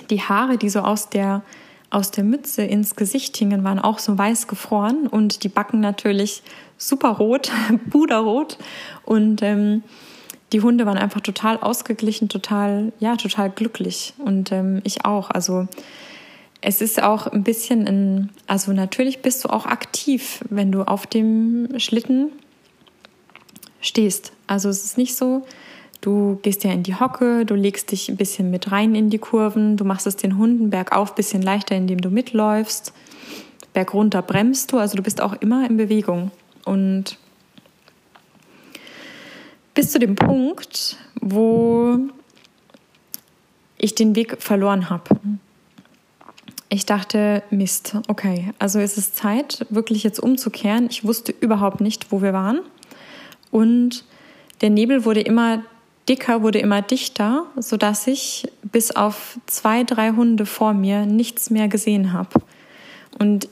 die 0.10 0.22
Haare, 0.22 0.58
die 0.58 0.70
so 0.70 0.80
aus 0.80 1.10
der, 1.10 1.44
aus 1.90 2.12
der 2.12 2.24
Mütze 2.24 2.64
ins 2.64 2.96
Gesicht 2.96 3.36
hingen, 3.38 3.64
waren 3.64 3.80
auch 3.80 4.00
so 4.00 4.18
weiß 4.18 4.48
gefroren 4.48 5.08
und 5.08 5.44
die 5.44 5.50
Backen 5.50 5.80
natürlich 5.80 6.44
super 6.78 7.10
rot, 7.10 7.52
puderrot 7.90 8.58
und 9.06 9.42
ähm, 9.42 9.84
die 10.54 10.62
Hunde 10.62 10.86
waren 10.86 10.98
einfach 10.98 11.22
total 11.22 11.58
ausgeglichen, 11.60 12.28
total, 12.28 12.92
ja, 13.00 13.16
total 13.18 13.52
glücklich 13.52 14.14
und 14.18 14.52
ähm, 14.52 14.82
ich 14.84 15.06
auch. 15.06 15.30
Also 15.30 15.68
es 16.62 16.82
ist 16.82 17.02
auch 17.02 17.28
ein 17.28 17.44
bisschen 17.44 17.88
ein, 17.88 18.30
also 18.48 18.74
natürlich 18.74 19.22
bist 19.22 19.44
du 19.44 19.50
auch 19.50 19.66
aktiv, 19.66 20.44
wenn 20.50 20.72
du 20.72 20.84
auf 20.84 21.06
dem 21.06 21.80
Schlitten 21.80 22.32
stehst. 23.82 24.32
Also 24.48 24.70
es 24.70 24.84
ist 24.84 24.98
nicht 24.98 25.16
so, 25.16 25.46
du 26.02 26.40
gehst 26.42 26.64
ja 26.64 26.72
in 26.72 26.84
die 26.84 26.96
Hocke, 26.96 27.46
du 27.46 27.56
legst 27.56 27.92
dich 27.92 28.10
ein 28.10 28.18
bisschen 28.18 28.52
mit 28.52 28.72
rein 28.72 28.96
in 28.96 29.10
die 29.10 29.20
Kurven, 29.20 29.78
du 29.78 29.86
machst 29.86 30.08
es 30.08 30.16
den 30.16 30.38
Hunden 30.38 30.70
bergauf 30.70 31.12
ein 31.12 31.16
bisschen 31.16 31.42
leichter, 31.42 31.76
indem 31.76 32.02
du 32.02 32.10
mitläufst. 32.10 32.94
Bergunter 33.74 34.22
bremst 34.22 34.72
du, 34.72 34.78
also 34.78 34.98
du 34.98 35.04
bist 35.04 35.22
auch 35.22 35.34
immer 35.34 35.70
in 35.70 35.78
Bewegung. 35.78 36.32
Und 36.66 37.18
bis 39.74 39.92
zu 39.92 40.00
dem 40.00 40.16
Punkt, 40.16 40.98
wo 41.22 42.00
ich 43.78 43.96
den 43.96 44.16
Weg 44.16 44.42
verloren 44.42 44.90
habe. 44.90 45.10
Ich 46.68 46.86
dachte, 46.86 47.42
Mist, 47.50 47.98
okay, 48.08 48.52
also 48.60 48.80
ist 48.80 48.98
es 48.98 49.14
Zeit, 49.14 49.66
wirklich 49.70 50.04
jetzt 50.04 50.20
umzukehren. 50.20 50.88
Ich 50.90 51.04
wusste 51.04 51.34
überhaupt 51.40 51.82
nicht, 51.82 52.12
wo 52.12 52.22
wir 52.22 52.34
waren. 52.34 52.60
Und 53.52 54.04
der 54.62 54.70
Nebel 54.70 55.06
wurde 55.06 55.22
immer 55.22 55.64
dicker, 56.08 56.42
wurde 56.42 56.60
immer 56.60 56.82
dichter, 56.82 57.46
sodass 57.56 58.08
ich 58.08 58.52
bis 58.64 58.92
auf 58.92 59.38
zwei, 59.46 59.84
drei 59.84 60.12
Hunde 60.12 60.46
vor 60.46 60.74
mir 60.74 61.06
nichts 61.06 61.50
mehr 61.50 61.68
gesehen 61.68 62.14
habe. 62.14 62.42
Und 63.20 63.48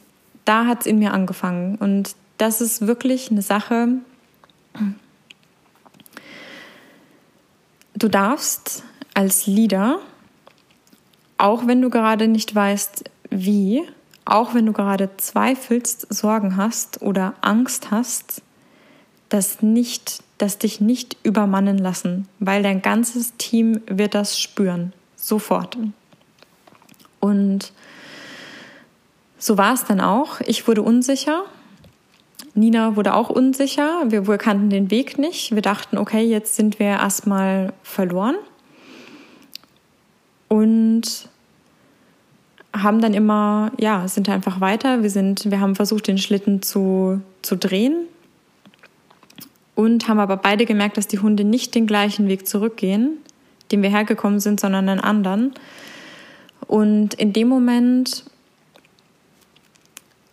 da 0.46 0.66
hat 0.66 0.82
es 0.82 0.86
in 0.88 1.00
mir 1.00 1.14
angefangen. 1.14 1.76
Und 1.76 2.16
das 2.38 2.62
ist 2.62 2.88
wirklich 2.88 3.32
eine 3.32 3.42
Sache. 3.42 3.90
Du 7.96 8.08
darfst 8.08 8.84
als 9.14 9.48
Leader, 9.48 10.00
auch 11.38 11.68
wenn 11.68 11.82
du 11.82 11.90
gerade 11.90 12.28
nicht 12.28 12.54
weißt, 12.54 13.04
wie, 13.30 13.84
auch 14.26 14.54
wenn 14.54 14.66
du 14.66 14.74
gerade 14.74 15.10
zweifelst, 15.18 16.14
Sorgen 16.14 16.58
hast 16.58 17.02
oder 17.02 17.34
Angst 17.42 17.92
hast, 17.92 18.42
das 19.30 19.62
nicht, 19.62 20.24
das 20.38 20.58
dich 20.58 20.82
nicht 20.82 21.18
übermannen 21.24 21.78
lassen, 21.78 22.28
weil 22.40 22.64
dein 22.64 22.82
ganzes 22.82 23.36
Team 23.38 23.82
wird 23.88 24.16
das 24.16 24.40
spüren, 24.40 24.94
sofort. 25.16 25.78
Und 27.20 27.72
so 29.38 29.58
war 29.58 29.74
es 29.74 29.86
dann 29.86 30.02
auch. 30.02 30.40
Ich 30.42 30.68
wurde 30.68 30.82
unsicher. 30.82 31.44
Nina 32.54 32.96
wurde 32.96 33.14
auch 33.14 33.30
unsicher. 33.30 34.04
Wir, 34.08 34.28
wir 34.28 34.38
kannten 34.38 34.70
den 34.70 34.90
Weg 34.90 35.20
nicht. 35.20 35.54
Wir 35.54 35.62
dachten, 35.62 35.98
okay, 35.98 36.24
jetzt 36.24 36.56
sind 36.56 36.80
wir 36.80 36.88
erstmal 36.88 37.74
verloren. 37.84 38.36
Und 40.48 41.30
haben 42.74 43.02
dann 43.02 43.14
immer, 43.14 43.72
ja, 43.78 44.08
sind 44.08 44.30
einfach 44.30 44.62
weiter. 44.62 45.04
Wir 45.04 45.10
sind, 45.10 45.50
wir 45.50 45.60
haben 45.60 45.76
versucht, 45.76 46.08
den 46.08 46.18
Schlitten 46.18 46.62
zu, 46.62 47.22
zu 47.42 47.56
drehen, 47.56 48.08
und 49.78 50.08
haben 50.08 50.20
aber 50.20 50.38
beide 50.38 50.66
gemerkt, 50.66 50.98
dass 50.98 51.06
die 51.06 51.20
Hunde 51.20 51.44
nicht 51.44 51.76
den 51.76 51.86
gleichen 51.86 52.28
Weg 52.28 52.48
zurückgehen, 52.48 53.20
den 53.72 53.84
wir 53.84 53.92
hergekommen 53.92 54.40
sind, 54.40 54.60
sondern 54.60 54.90
einen 54.90 55.00
anderen. 55.00 55.54
Und 56.66 57.14
in 57.14 57.32
dem 57.32 57.48
Moment 57.48 58.24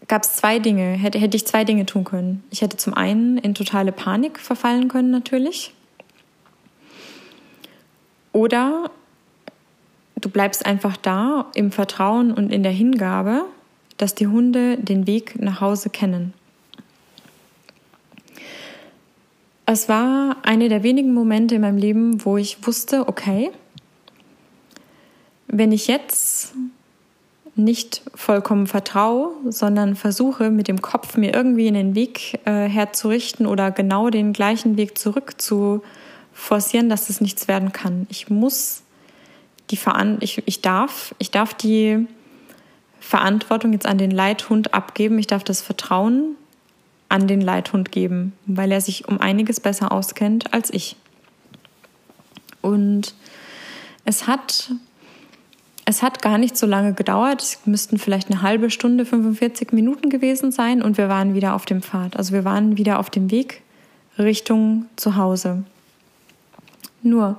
gab 0.08 0.22
es 0.22 0.36
zwei 0.36 0.58
Dinge, 0.58 0.92
hätte, 0.92 1.18
hätte 1.18 1.36
ich 1.36 1.46
zwei 1.46 1.64
Dinge 1.64 1.84
tun 1.84 2.04
können. 2.04 2.42
Ich 2.50 2.62
hätte 2.62 2.78
zum 2.78 2.94
einen 2.94 3.36
in 3.36 3.54
totale 3.54 3.92
Panik 3.92 4.38
verfallen 4.38 4.88
können 4.88 5.10
natürlich. 5.10 5.74
Oder 8.32 8.90
du 10.18 10.30
bleibst 10.30 10.64
einfach 10.64 10.96
da 10.96 11.50
im 11.54 11.70
Vertrauen 11.70 12.32
und 12.32 12.50
in 12.50 12.62
der 12.62 12.72
Hingabe, 12.72 13.44
dass 13.98 14.14
die 14.14 14.26
Hunde 14.26 14.78
den 14.78 15.06
Weg 15.06 15.38
nach 15.38 15.60
Hause 15.60 15.90
kennen. 15.90 16.32
Es 19.66 19.88
war 19.88 20.36
eine 20.42 20.68
der 20.68 20.82
wenigen 20.82 21.14
Momente 21.14 21.54
in 21.54 21.62
meinem 21.62 21.78
Leben, 21.78 22.24
wo 22.24 22.36
ich 22.36 22.66
wusste, 22.66 23.08
okay, 23.08 23.50
wenn 25.46 25.72
ich 25.72 25.86
jetzt 25.86 26.54
nicht 27.56 28.02
vollkommen 28.14 28.66
vertraue, 28.66 29.30
sondern 29.48 29.94
versuche 29.94 30.50
mit 30.50 30.68
dem 30.68 30.82
Kopf 30.82 31.16
mir 31.16 31.32
irgendwie 31.32 31.68
in 31.68 31.74
den 31.74 31.94
Weg 31.94 32.40
äh, 32.46 32.68
herzurichten 32.68 33.46
oder 33.46 33.70
genau 33.70 34.10
den 34.10 34.32
gleichen 34.32 34.76
Weg 34.76 34.98
zurück 34.98 35.40
zu 35.40 35.82
forcieren, 36.32 36.88
dass 36.88 37.08
es 37.10 37.20
nichts 37.20 37.46
werden 37.46 37.72
kann. 37.72 38.06
Ich 38.10 38.28
muss 38.28 38.82
die 39.70 39.76
Veran 39.76 40.18
ich, 40.20 40.42
ich 40.46 40.60
darf, 40.60 41.14
ich 41.18 41.30
darf 41.30 41.54
die 41.54 42.06
Verantwortung 42.98 43.72
jetzt 43.72 43.86
an 43.86 43.98
den 43.98 44.10
Leithund 44.10 44.74
abgeben. 44.74 45.18
Ich 45.18 45.26
darf 45.26 45.44
das 45.44 45.62
Vertrauen 45.62 46.36
an 47.08 47.26
den 47.26 47.40
Leithund 47.40 47.92
geben, 47.92 48.32
weil 48.46 48.72
er 48.72 48.80
sich 48.80 49.08
um 49.08 49.20
einiges 49.20 49.60
besser 49.60 49.92
auskennt 49.92 50.52
als 50.52 50.72
ich. 50.72 50.96
Und 52.60 53.14
es 54.04 54.26
hat 54.26 54.70
es 55.86 56.02
hat 56.02 56.22
gar 56.22 56.38
nicht 56.38 56.56
so 56.56 56.66
lange 56.66 56.94
gedauert. 56.94 57.42
Es 57.42 57.58
müssten 57.66 57.98
vielleicht 57.98 58.30
eine 58.30 58.42
halbe 58.42 58.70
Stunde, 58.70 59.04
45 59.04 59.72
Minuten 59.72 60.08
gewesen 60.08 60.50
sein 60.50 60.82
und 60.82 60.96
wir 60.96 61.08
waren 61.08 61.34
wieder 61.34 61.54
auf 61.54 61.66
dem 61.66 61.82
Pfad. 61.82 62.16
Also 62.16 62.32
wir 62.32 62.44
waren 62.44 62.78
wieder 62.78 62.98
auf 62.98 63.10
dem 63.10 63.30
Weg 63.30 63.62
Richtung 64.18 64.86
zu 64.96 65.16
Hause. 65.16 65.64
Nur, 67.02 67.36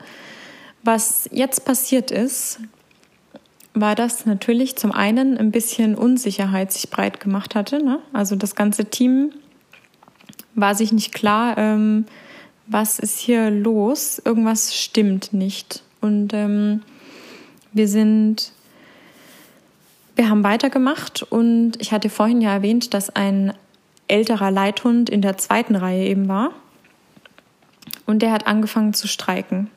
was 0.84 1.28
jetzt 1.32 1.65
passiert 1.65 2.12
ist, 2.12 2.60
war, 3.73 3.95
dass 3.95 4.25
natürlich 4.25 4.75
zum 4.75 4.91
einen 4.91 5.38
ein 5.38 5.51
bisschen 5.51 5.95
Unsicherheit 5.95 6.71
sich 6.71 6.89
breit 6.89 7.19
gemacht 7.19 7.56
hatte. 7.56 7.84
Ne? 7.84 7.99
Also 8.13 8.36
das 8.36 8.56
ganze 8.56 8.86
Team 8.86 9.32
war 10.55 10.75
sich 10.75 10.91
nicht 10.91 11.13
klar, 11.13 11.57
ähm, 11.57 12.05
was 12.67 12.99
ist 12.99 13.19
hier 13.19 13.51
los, 13.51 14.21
irgendwas 14.23 14.75
stimmt 14.75 15.33
nicht. 15.33 15.83
Und 16.01 16.33
ähm, 16.33 16.81
wir 17.73 17.87
sind, 17.87 18.51
wir 20.15 20.29
haben 20.29 20.43
weitergemacht 20.43 21.23
und 21.23 21.73
ich 21.79 21.91
hatte 21.91 22.09
vorhin 22.09 22.41
ja 22.41 22.53
erwähnt, 22.53 22.93
dass 22.93 23.09
ein 23.09 23.53
älterer 24.07 24.51
Leithund 24.51 25.09
in 25.09 25.21
der 25.21 25.37
zweiten 25.37 25.75
Reihe 25.75 26.05
eben 26.05 26.27
war. 26.27 26.51
Und 28.05 28.21
der 28.21 28.31
hat 28.31 28.47
angefangen 28.47 28.93
zu 28.93 29.07
streiken. 29.07 29.69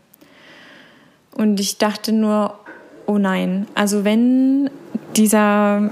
Und 1.32 1.60
ich 1.60 1.78
dachte 1.78 2.12
nur, 2.12 2.58
oh 3.06 3.18
nein, 3.18 3.66
also 3.74 4.04
wenn 4.04 4.70
dieser, 5.16 5.90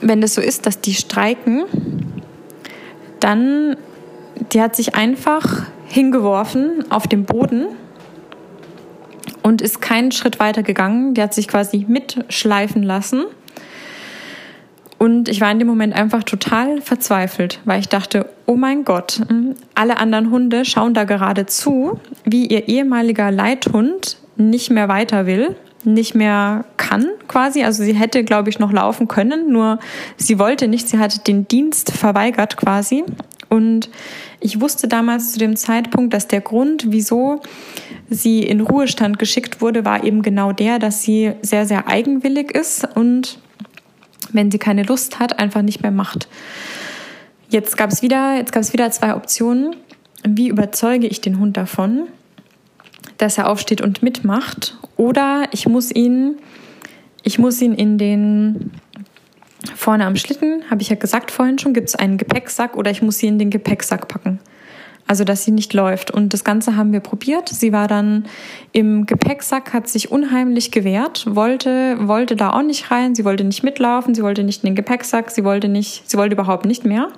wenn 0.00 0.20
das 0.20 0.34
so 0.34 0.40
ist, 0.40 0.66
dass 0.66 0.80
die 0.80 0.94
streiken, 0.94 1.64
dann, 3.18 3.76
die 4.52 4.60
hat 4.60 4.76
sich 4.76 4.94
einfach 4.94 5.64
hingeworfen 5.86 6.84
auf 6.90 7.06
den 7.06 7.24
Boden 7.24 7.66
und 9.42 9.60
ist 9.60 9.80
keinen 9.80 10.12
Schritt 10.12 10.38
weiter 10.38 10.62
gegangen. 10.62 11.14
Die 11.14 11.22
hat 11.22 11.34
sich 11.34 11.48
quasi 11.48 11.84
mitschleifen 11.88 12.82
lassen. 12.82 13.24
Und 14.98 15.30
ich 15.30 15.40
war 15.40 15.50
in 15.50 15.58
dem 15.58 15.68
Moment 15.68 15.94
einfach 15.94 16.24
total 16.24 16.82
verzweifelt, 16.82 17.60
weil 17.64 17.80
ich 17.80 17.88
dachte, 17.88 18.28
oh 18.44 18.56
mein 18.56 18.84
Gott, 18.84 19.22
alle 19.74 19.96
anderen 19.96 20.30
Hunde 20.30 20.66
schauen 20.66 20.92
da 20.92 21.04
gerade 21.04 21.46
zu, 21.46 21.98
wie 22.24 22.46
ihr 22.46 22.68
ehemaliger 22.68 23.30
Leithund 23.30 24.18
nicht 24.36 24.70
mehr 24.70 24.88
weiter 24.88 25.24
will, 25.24 25.56
nicht 25.84 26.14
mehr 26.14 26.66
kann 26.76 27.06
quasi. 27.28 27.64
Also 27.64 27.82
sie 27.82 27.94
hätte, 27.94 28.24
glaube 28.24 28.50
ich, 28.50 28.58
noch 28.58 28.72
laufen 28.72 29.08
können, 29.08 29.50
nur 29.50 29.78
sie 30.18 30.38
wollte 30.38 30.68
nicht, 30.68 30.88
sie 30.88 30.98
hatte 30.98 31.20
den 31.20 31.48
Dienst 31.48 31.92
verweigert 31.92 32.58
quasi. 32.58 33.04
Und 33.50 33.90
ich 34.38 34.60
wusste 34.60 34.88
damals 34.88 35.32
zu 35.32 35.38
dem 35.38 35.56
Zeitpunkt, 35.56 36.14
dass 36.14 36.28
der 36.28 36.40
Grund, 36.40 36.86
wieso 36.88 37.40
sie 38.08 38.42
in 38.42 38.60
Ruhestand 38.60 39.18
geschickt 39.18 39.60
wurde, 39.60 39.84
war 39.84 40.04
eben 40.04 40.22
genau 40.22 40.52
der, 40.52 40.78
dass 40.78 41.02
sie 41.02 41.32
sehr, 41.42 41.66
sehr 41.66 41.88
eigenwillig 41.88 42.52
ist 42.52 42.88
und 42.96 43.38
wenn 44.32 44.50
sie 44.50 44.58
keine 44.58 44.84
Lust 44.84 45.18
hat, 45.18 45.38
einfach 45.38 45.62
nicht 45.62 45.82
mehr 45.82 45.90
macht. 45.90 46.28
Jetzt 47.48 47.76
gab 47.76 47.90
es 47.90 48.00
wieder, 48.00 48.36
jetzt 48.36 48.52
gab 48.52 48.72
wieder 48.72 48.90
zwei 48.92 49.16
Optionen. 49.16 49.74
Wie 50.22 50.48
überzeuge 50.48 51.08
ich 51.08 51.20
den 51.20 51.40
Hund 51.40 51.56
davon, 51.56 52.06
dass 53.18 53.38
er 53.38 53.48
aufsteht 53.48 53.80
und 53.80 54.02
mitmacht? 54.02 54.78
Oder 54.96 55.48
ich 55.50 55.66
muss 55.66 55.90
ihn, 55.90 56.36
ich 57.24 57.40
muss 57.40 57.60
ihn 57.60 57.74
in 57.74 57.98
den 57.98 58.70
vorne 59.76 60.06
am 60.06 60.16
Schlitten, 60.16 60.64
habe 60.70 60.82
ich 60.82 60.88
ja 60.88 60.96
gesagt 60.96 61.30
vorhin 61.30 61.58
schon, 61.58 61.74
gibt 61.74 61.88
es 61.88 61.94
einen 61.94 62.18
Gepäcksack 62.18 62.76
oder 62.76 62.90
ich 62.90 63.02
muss 63.02 63.18
sie 63.18 63.26
in 63.26 63.38
den 63.38 63.50
Gepäcksack 63.50 64.08
packen. 64.08 64.38
Also, 65.06 65.24
dass 65.24 65.44
sie 65.44 65.50
nicht 65.50 65.74
läuft. 65.74 66.12
Und 66.12 66.32
das 66.34 66.44
Ganze 66.44 66.76
haben 66.76 66.92
wir 66.92 67.00
probiert. 67.00 67.48
Sie 67.48 67.72
war 67.72 67.88
dann 67.88 68.26
im 68.70 69.06
Gepäcksack, 69.06 69.72
hat 69.72 69.88
sich 69.88 70.12
unheimlich 70.12 70.70
gewehrt, 70.70 71.24
wollte, 71.28 71.96
wollte 72.06 72.36
da 72.36 72.50
auch 72.50 72.62
nicht 72.62 72.92
rein. 72.92 73.16
Sie 73.16 73.24
wollte 73.24 73.42
nicht 73.42 73.64
mitlaufen, 73.64 74.14
sie 74.14 74.22
wollte 74.22 74.44
nicht 74.44 74.62
in 74.62 74.68
den 74.68 74.76
Gepäcksack, 74.76 75.32
sie 75.32 75.42
wollte 75.42 75.66
nicht, 75.66 76.08
sie 76.08 76.16
wollte 76.16 76.34
überhaupt 76.34 76.64
nicht 76.64 76.84
mehr. 76.84 77.08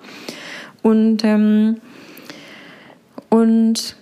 Und, 0.80 1.22
ähm, 1.22 1.82
und 3.28 3.96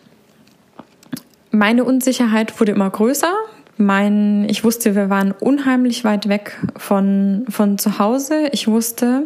meine 1.50 1.82
Unsicherheit 1.82 2.60
wurde 2.60 2.72
immer 2.72 2.90
größer. 2.90 3.32
Mein, 3.80 4.46
ich 4.50 4.62
wusste, 4.62 4.94
wir 4.94 5.08
waren 5.08 5.32
unheimlich 5.32 6.04
weit 6.04 6.28
weg 6.28 6.58
von, 6.76 7.46
von 7.48 7.78
zu 7.78 7.98
Hause. 7.98 8.50
Ich 8.52 8.68
wusste, 8.68 9.22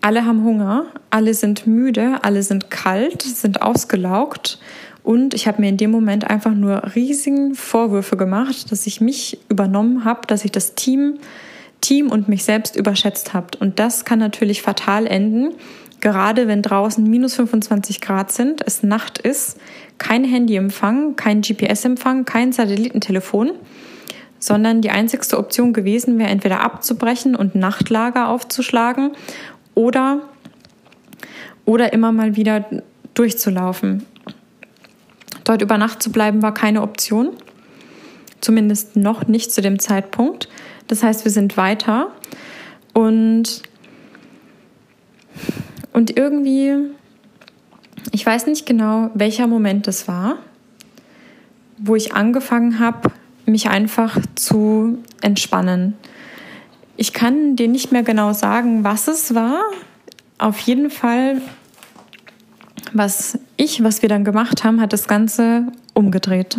alle 0.00 0.24
haben 0.24 0.44
Hunger, 0.44 0.86
alle 1.10 1.34
sind 1.34 1.66
müde, 1.66 2.20
alle 2.22 2.42
sind 2.42 2.70
kalt, 2.70 3.20
sind 3.20 3.60
ausgelaugt. 3.60 4.58
Und 5.02 5.34
ich 5.34 5.46
habe 5.46 5.60
mir 5.60 5.68
in 5.68 5.76
dem 5.76 5.90
Moment 5.90 6.26
einfach 6.26 6.54
nur 6.54 6.94
riesigen 6.94 7.54
Vorwürfe 7.54 8.16
gemacht, 8.16 8.72
dass 8.72 8.86
ich 8.86 9.02
mich 9.02 9.40
übernommen 9.50 10.06
habe, 10.06 10.26
dass 10.26 10.46
ich 10.46 10.52
das 10.52 10.74
Team, 10.74 11.18
Team 11.82 12.10
und 12.10 12.30
mich 12.30 12.44
selbst 12.44 12.76
überschätzt 12.76 13.34
habe. 13.34 13.58
Und 13.60 13.78
das 13.78 14.06
kann 14.06 14.18
natürlich 14.18 14.62
fatal 14.62 15.06
enden, 15.06 15.52
gerade 16.00 16.48
wenn 16.48 16.62
draußen 16.62 17.04
minus 17.04 17.34
25 17.34 18.00
Grad 18.00 18.32
sind, 18.32 18.62
es 18.66 18.82
Nacht 18.82 19.18
ist, 19.18 19.58
kein 19.98 20.24
Handyempfang, 20.24 21.16
kein 21.16 21.40
GPS-Empfang, 21.40 22.24
kein 22.24 22.52
Satellitentelefon, 22.52 23.52
sondern 24.38 24.82
die 24.82 24.90
einzigste 24.90 25.38
Option 25.38 25.72
gewesen 25.72 26.18
wäre, 26.18 26.30
entweder 26.30 26.60
abzubrechen 26.60 27.34
und 27.34 27.54
Nachtlager 27.54 28.28
aufzuschlagen 28.28 29.12
oder, 29.74 30.20
oder 31.64 31.92
immer 31.92 32.12
mal 32.12 32.36
wieder 32.36 32.64
durchzulaufen. 33.14 34.04
Dort 35.44 35.62
über 35.62 35.78
Nacht 35.78 36.02
zu 36.02 36.10
bleiben 36.10 36.42
war 36.42 36.52
keine 36.52 36.82
Option, 36.82 37.30
zumindest 38.40 38.96
noch 38.96 39.26
nicht 39.26 39.52
zu 39.52 39.62
dem 39.62 39.78
Zeitpunkt. 39.78 40.48
Das 40.88 41.02
heißt, 41.02 41.24
wir 41.24 41.32
sind 41.32 41.56
weiter 41.56 42.12
und, 42.92 43.62
und 45.92 46.16
irgendwie, 46.16 46.90
ich 48.16 48.24
weiß 48.24 48.46
nicht 48.46 48.64
genau, 48.64 49.10
welcher 49.12 49.46
Moment 49.46 49.86
das 49.86 50.08
war, 50.08 50.38
wo 51.76 51.96
ich 51.96 52.14
angefangen 52.14 52.78
habe, 52.78 53.10
mich 53.44 53.68
einfach 53.68 54.18
zu 54.36 55.00
entspannen. 55.20 55.92
Ich 56.96 57.12
kann 57.12 57.56
dir 57.56 57.68
nicht 57.68 57.92
mehr 57.92 58.02
genau 58.02 58.32
sagen, 58.32 58.84
was 58.84 59.06
es 59.06 59.34
war. 59.34 59.60
Auf 60.38 60.58
jeden 60.60 60.88
Fall, 60.88 61.42
was 62.94 63.38
ich, 63.58 63.84
was 63.84 64.00
wir 64.00 64.08
dann 64.08 64.24
gemacht 64.24 64.64
haben, 64.64 64.80
hat 64.80 64.94
das 64.94 65.08
Ganze 65.08 65.66
umgedreht. 65.92 66.58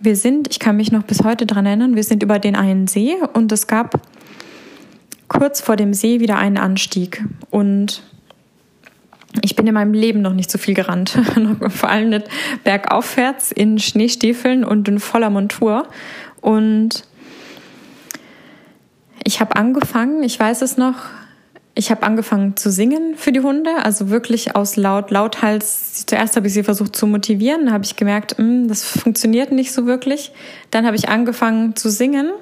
Wir 0.00 0.16
sind, 0.16 0.48
ich 0.50 0.58
kann 0.58 0.76
mich 0.76 0.90
noch 0.90 1.04
bis 1.04 1.22
heute 1.22 1.46
daran 1.46 1.64
erinnern, 1.64 1.94
wir 1.94 2.02
sind 2.02 2.24
über 2.24 2.40
den 2.40 2.56
einen 2.56 2.88
See 2.88 3.14
und 3.34 3.52
es 3.52 3.68
gab 3.68 4.02
kurz 5.28 5.60
vor 5.60 5.76
dem 5.76 5.94
See 5.94 6.18
wieder 6.18 6.38
einen 6.38 6.58
Anstieg. 6.58 7.24
Und 7.50 8.02
ich 9.42 9.56
bin 9.56 9.66
in 9.66 9.74
meinem 9.74 9.94
Leben 9.94 10.22
noch 10.22 10.32
nicht 10.32 10.50
so 10.50 10.58
viel 10.58 10.74
gerannt. 10.74 11.10
Vor 11.68 11.88
allem 11.88 12.10
nicht 12.10 12.28
bergaufwärts 12.64 13.52
in 13.52 13.78
Schneestiefeln 13.78 14.64
und 14.64 14.88
in 14.88 14.98
voller 14.98 15.30
Montur. 15.30 15.86
Und 16.40 17.04
ich 19.24 19.40
habe 19.40 19.56
angefangen, 19.56 20.22
ich 20.22 20.38
weiß 20.38 20.62
es 20.62 20.76
noch, 20.76 20.96
ich 21.74 21.90
habe 21.90 22.02
angefangen 22.02 22.56
zu 22.56 22.70
singen 22.70 23.14
für 23.16 23.32
die 23.32 23.40
Hunde, 23.40 23.70
also 23.84 24.10
wirklich 24.10 24.56
aus 24.56 24.76
laut, 24.76 25.10
lauthals. 25.10 26.04
Zuerst 26.04 26.36
habe 26.36 26.48
ich 26.48 26.52
sie 26.52 26.64
versucht 26.64 26.96
zu 26.96 27.06
motivieren, 27.06 27.66
dann 27.66 27.74
habe 27.74 27.84
ich 27.84 27.96
gemerkt, 27.96 28.38
mh, 28.38 28.44
hm, 28.44 28.68
das 28.68 28.84
funktioniert 28.84 29.52
nicht 29.52 29.72
so 29.72 29.86
wirklich. 29.86 30.32
Dann 30.70 30.84
habe 30.84 30.96
ich 30.96 31.08
angefangen 31.08 31.76
zu 31.76 31.88
singen. 31.88 32.32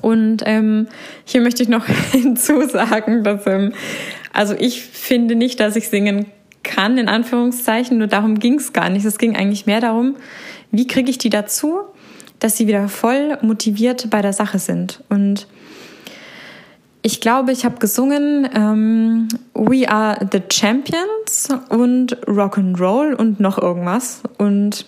Und 0.00 0.42
ähm, 0.44 0.88
hier 1.24 1.40
möchte 1.40 1.62
ich 1.62 1.68
noch 1.68 1.86
hinzusagen, 2.12 3.24
dass 3.24 3.46
ähm, 3.46 3.72
also 4.32 4.54
ich 4.58 4.82
finde 4.82 5.34
nicht, 5.34 5.60
dass 5.60 5.76
ich 5.76 5.88
singen 5.88 6.26
kann, 6.62 6.98
in 6.98 7.08
Anführungszeichen, 7.08 7.98
nur 7.98 8.06
darum 8.06 8.38
ging 8.38 8.54
es 8.54 8.72
gar 8.72 8.88
nicht. 8.88 9.04
Es 9.04 9.18
ging 9.18 9.36
eigentlich 9.36 9.66
mehr 9.66 9.80
darum, 9.80 10.16
wie 10.70 10.86
kriege 10.86 11.10
ich 11.10 11.18
die 11.18 11.30
dazu, 11.30 11.80
dass 12.38 12.56
sie 12.56 12.66
wieder 12.66 12.88
voll 12.88 13.38
motiviert 13.42 14.10
bei 14.10 14.22
der 14.22 14.32
Sache 14.32 14.58
sind. 14.58 15.02
Und 15.08 15.46
ich 17.02 17.20
glaube, 17.20 17.52
ich 17.52 17.64
habe 17.64 17.78
gesungen 17.78 18.48
ähm, 18.54 19.28
We 19.54 19.88
Are 19.88 20.28
the 20.30 20.40
Champions 20.52 21.48
und 21.68 22.16
Rock 22.28 22.58
and 22.58 22.80
Roll 22.80 23.14
und 23.14 23.40
noch 23.40 23.58
irgendwas. 23.58 24.22
Und 24.38 24.86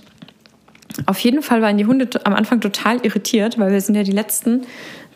auf 1.07 1.19
jeden 1.19 1.43
Fall 1.43 1.61
waren 1.61 1.77
die 1.77 1.87
Hunde 1.87 2.09
am 2.25 2.35
Anfang 2.35 2.61
total 2.61 3.05
irritiert, 3.05 3.59
weil 3.59 3.73
wir 3.73 3.81
sind 3.81 3.97
ja 3.97 4.05
die 4.05 4.13
letzten 4.13 4.63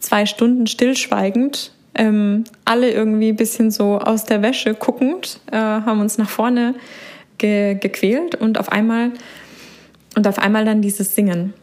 zwei 0.01 0.27
Stunden 0.27 0.67
stillschweigend, 0.67 1.73
ähm, 1.95 2.45
alle 2.65 2.91
irgendwie 2.91 3.31
ein 3.31 3.37
bisschen 3.37 3.71
so 3.71 3.99
aus 3.99 4.25
der 4.25 4.43
Wäsche 4.43 4.75
guckend, 4.75 5.41
äh, 5.51 5.57
haben 5.57 6.01
uns 6.01 6.19
nach 6.19 6.29
vorne 6.29 6.75
ge 7.39 7.75
gequält 7.75 8.35
und 8.35 8.59
auf 8.59 8.71
einmal 8.71 9.13
und 10.17 10.27
auf 10.27 10.39
einmal 10.39 10.65
dann 10.65 10.83
dieses 10.83 11.15
Singen. 11.15 11.55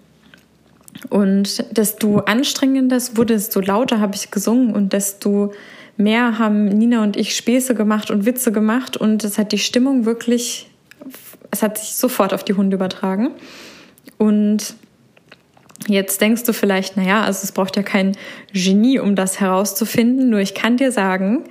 Und 1.09 1.65
desto 1.77 2.19
anstrengender 2.19 2.95
es 2.95 3.17
wurde, 3.17 3.33
desto 3.33 3.59
lauter 3.59 3.99
habe 3.99 4.15
ich 4.15 4.31
gesungen 4.31 4.73
und 4.73 4.93
desto 4.93 5.53
mehr 5.97 6.39
haben 6.39 6.65
Nina 6.65 7.03
und 7.03 7.17
ich 7.17 7.35
Späße 7.35 7.75
gemacht 7.75 8.11
und 8.11 8.25
Witze 8.25 8.51
gemacht 8.51 8.97
und 8.97 9.23
es 9.23 9.37
hat 9.37 9.51
die 9.51 9.57
Stimmung 9.57 10.05
wirklich, 10.05 10.69
es 11.51 11.61
hat 11.61 11.77
sich 11.77 11.95
sofort 11.95 12.33
auf 12.33 12.43
die 12.43 12.53
Hunde 12.53 12.75
übertragen. 12.75 13.31
Und 14.17 14.75
jetzt 15.87 16.21
denkst 16.21 16.43
du 16.43 16.53
vielleicht, 16.53 16.97
naja, 16.97 17.21
also 17.23 17.41
es 17.43 17.51
braucht 17.51 17.75
ja 17.75 17.83
kein 17.83 18.17
Genie, 18.53 18.99
um 18.99 19.15
das 19.15 19.39
herauszufinden, 19.39 20.29
nur 20.29 20.39
ich 20.39 20.53
kann 20.53 20.77
dir 20.77 20.91
sagen, 20.91 21.43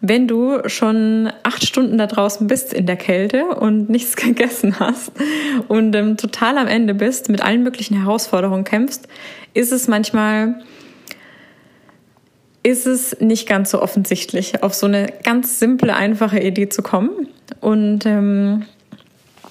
wenn 0.00 0.26
du 0.26 0.68
schon 0.68 1.32
acht 1.44 1.64
Stunden 1.64 1.96
da 1.96 2.06
draußen 2.06 2.46
bist 2.46 2.72
in 2.72 2.86
der 2.86 2.96
Kälte 2.96 3.46
und 3.46 3.88
nichts 3.90 4.16
gegessen 4.16 4.78
hast 4.80 5.12
und 5.68 5.94
ähm, 5.94 6.16
total 6.16 6.58
am 6.58 6.66
Ende 6.66 6.94
bist, 6.94 7.28
mit 7.28 7.42
allen 7.42 7.62
möglichen 7.62 8.00
Herausforderungen 8.02 8.64
kämpfst, 8.64 9.08
ist 9.54 9.72
es 9.72 9.88
manchmal 9.88 10.62
ist 12.64 12.86
es 12.86 13.18
nicht 13.20 13.48
ganz 13.48 13.70
so 13.70 13.82
offensichtlich, 13.82 14.62
auf 14.62 14.72
so 14.74 14.86
eine 14.86 15.12
ganz 15.24 15.58
simple, 15.58 15.96
einfache 15.96 16.38
Idee 16.38 16.68
zu 16.68 16.82
kommen. 16.82 17.28
Und 17.60 18.06
ähm, 18.06 18.66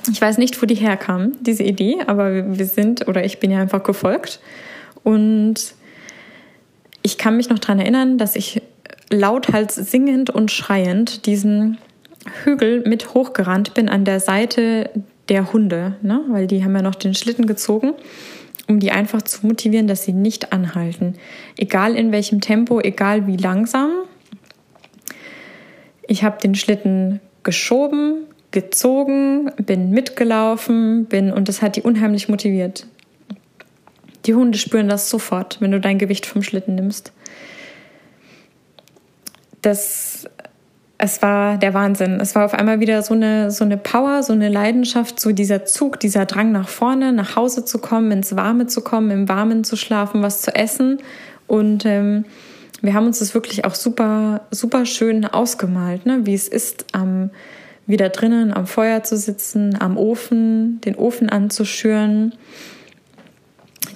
ich 0.09 0.21
weiß 0.21 0.37
nicht, 0.37 0.61
wo 0.61 0.65
die 0.65 0.75
herkam, 0.75 1.33
diese 1.41 1.63
Idee, 1.63 1.97
aber 2.07 2.57
wir 2.57 2.65
sind 2.65 3.07
oder 3.07 3.23
ich 3.23 3.39
bin 3.39 3.51
ja 3.51 3.59
einfach 3.59 3.83
gefolgt. 3.83 4.39
Und 5.03 5.75
ich 7.01 7.17
kann 7.17 7.37
mich 7.37 7.49
noch 7.49 7.59
daran 7.59 7.79
erinnern, 7.79 8.17
dass 8.17 8.35
ich 8.35 8.61
lauthals 9.09 9.75
singend 9.75 10.29
und 10.29 10.51
schreiend 10.51 11.25
diesen 11.25 11.77
Hügel 12.43 12.83
mit 12.87 13.13
hochgerannt 13.13 13.73
bin 13.73 13.89
an 13.89 14.05
der 14.05 14.19
Seite 14.19 14.89
der 15.29 15.53
Hunde, 15.53 15.95
ne? 16.01 16.21
weil 16.29 16.47
die 16.47 16.63
haben 16.63 16.75
ja 16.75 16.81
noch 16.81 16.95
den 16.95 17.13
Schlitten 17.13 17.47
gezogen, 17.47 17.93
um 18.67 18.79
die 18.79 18.91
einfach 18.91 19.21
zu 19.21 19.45
motivieren, 19.45 19.87
dass 19.87 20.03
sie 20.03 20.13
nicht 20.13 20.53
anhalten. 20.53 21.15
Egal 21.57 21.95
in 21.95 22.11
welchem 22.11 22.41
Tempo, 22.41 22.79
egal 22.79 23.27
wie 23.27 23.37
langsam. 23.37 23.91
Ich 26.07 26.23
habe 26.23 26.39
den 26.41 26.55
Schlitten 26.55 27.21
geschoben, 27.43 28.25
gezogen, 28.51 29.51
bin 29.57 29.91
mitgelaufen, 29.91 31.05
bin 31.05 31.31
und 31.31 31.47
das 31.47 31.61
hat 31.61 31.75
die 31.75 31.81
unheimlich 31.81 32.29
motiviert. 32.29 32.85
Die 34.25 34.35
Hunde 34.35 34.57
spüren 34.57 34.87
das 34.87 35.09
sofort, 35.09 35.59
wenn 35.61 35.71
du 35.71 35.79
dein 35.79 35.97
Gewicht 35.97 36.25
vom 36.25 36.43
Schlitten 36.43 36.75
nimmst 36.75 37.11
das, 39.61 40.25
es 40.97 41.21
war 41.21 41.57
der 41.57 41.73
Wahnsinn. 41.73 42.19
Es 42.19 42.35
war 42.35 42.45
auf 42.45 42.53
einmal 42.53 42.79
wieder 42.79 43.01
so 43.01 43.13
eine, 43.13 43.51
so 43.51 43.63
eine 43.63 43.77
Power, 43.77 44.23
so 44.23 44.33
eine 44.33 44.49
Leidenschaft, 44.49 45.19
so 45.19 45.31
dieser 45.31 45.65
Zug, 45.65 45.99
dieser 45.99 46.25
Drang 46.25 46.51
nach 46.51 46.67
vorne, 46.67 47.13
nach 47.13 47.35
Hause 47.35 47.65
zu 47.65 47.79
kommen, 47.79 48.11
ins 48.11 48.35
Warme 48.35 48.67
zu 48.67 48.81
kommen, 48.81 49.11
im 49.11 49.29
Warmen 49.29 49.63
zu 49.63 49.75
schlafen, 49.75 50.21
was 50.21 50.41
zu 50.41 50.55
essen. 50.55 50.99
Und 51.47 51.85
ähm, 51.85 52.25
wir 52.81 52.93
haben 52.93 53.05
uns 53.05 53.19
das 53.19 53.33
wirklich 53.33 53.65
auch 53.65 53.75
super, 53.75 54.41
super 54.51 54.85
schön 54.85 55.25
ausgemalt, 55.25 56.05
ne? 56.05 56.21
wie 56.23 56.33
es 56.33 56.47
ist, 56.47 56.85
am, 56.93 57.29
wieder 57.91 58.09
drinnen 58.09 58.53
am 58.53 58.65
Feuer 58.65 59.03
zu 59.03 59.17
sitzen, 59.17 59.77
am 59.79 59.97
Ofen, 59.97 60.81
den 60.81 60.95
Ofen 60.95 61.29
anzuschüren, 61.29 62.33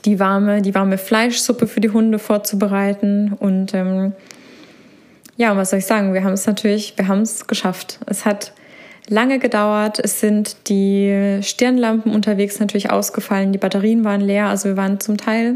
die 0.05 0.19
warme, 0.19 0.61
die 0.61 0.75
warme 0.75 0.97
Fleischsuppe 0.97 1.67
für 1.67 1.81
die 1.81 1.89
Hunde 1.89 2.19
vorzubereiten 2.19 3.33
und 3.33 3.73
ähm, 3.73 4.13
ja, 5.37 5.57
was 5.57 5.71
soll 5.71 5.79
ich 5.79 5.85
sagen? 5.85 6.13
Wir 6.13 6.23
haben 6.23 6.33
es 6.33 6.45
natürlich, 6.47 6.93
wir 6.95 7.07
haben 7.07 7.21
es 7.21 7.47
geschafft. 7.47 7.99
Es 8.05 8.23
hat 8.25 8.53
lange 9.09 9.39
gedauert. 9.39 9.99
Es 9.99 10.21
sind 10.21 10.69
die 10.69 11.39
Stirnlampen 11.41 12.13
unterwegs 12.13 12.59
natürlich 12.59 12.89
ausgefallen. 12.89 13.51
Die 13.51 13.57
Batterien 13.57 14.03
waren 14.03 14.21
leer. 14.21 14.47
Also 14.47 14.69
wir 14.69 14.77
waren 14.77 14.99
zum 14.99 15.17
Teil 15.17 15.55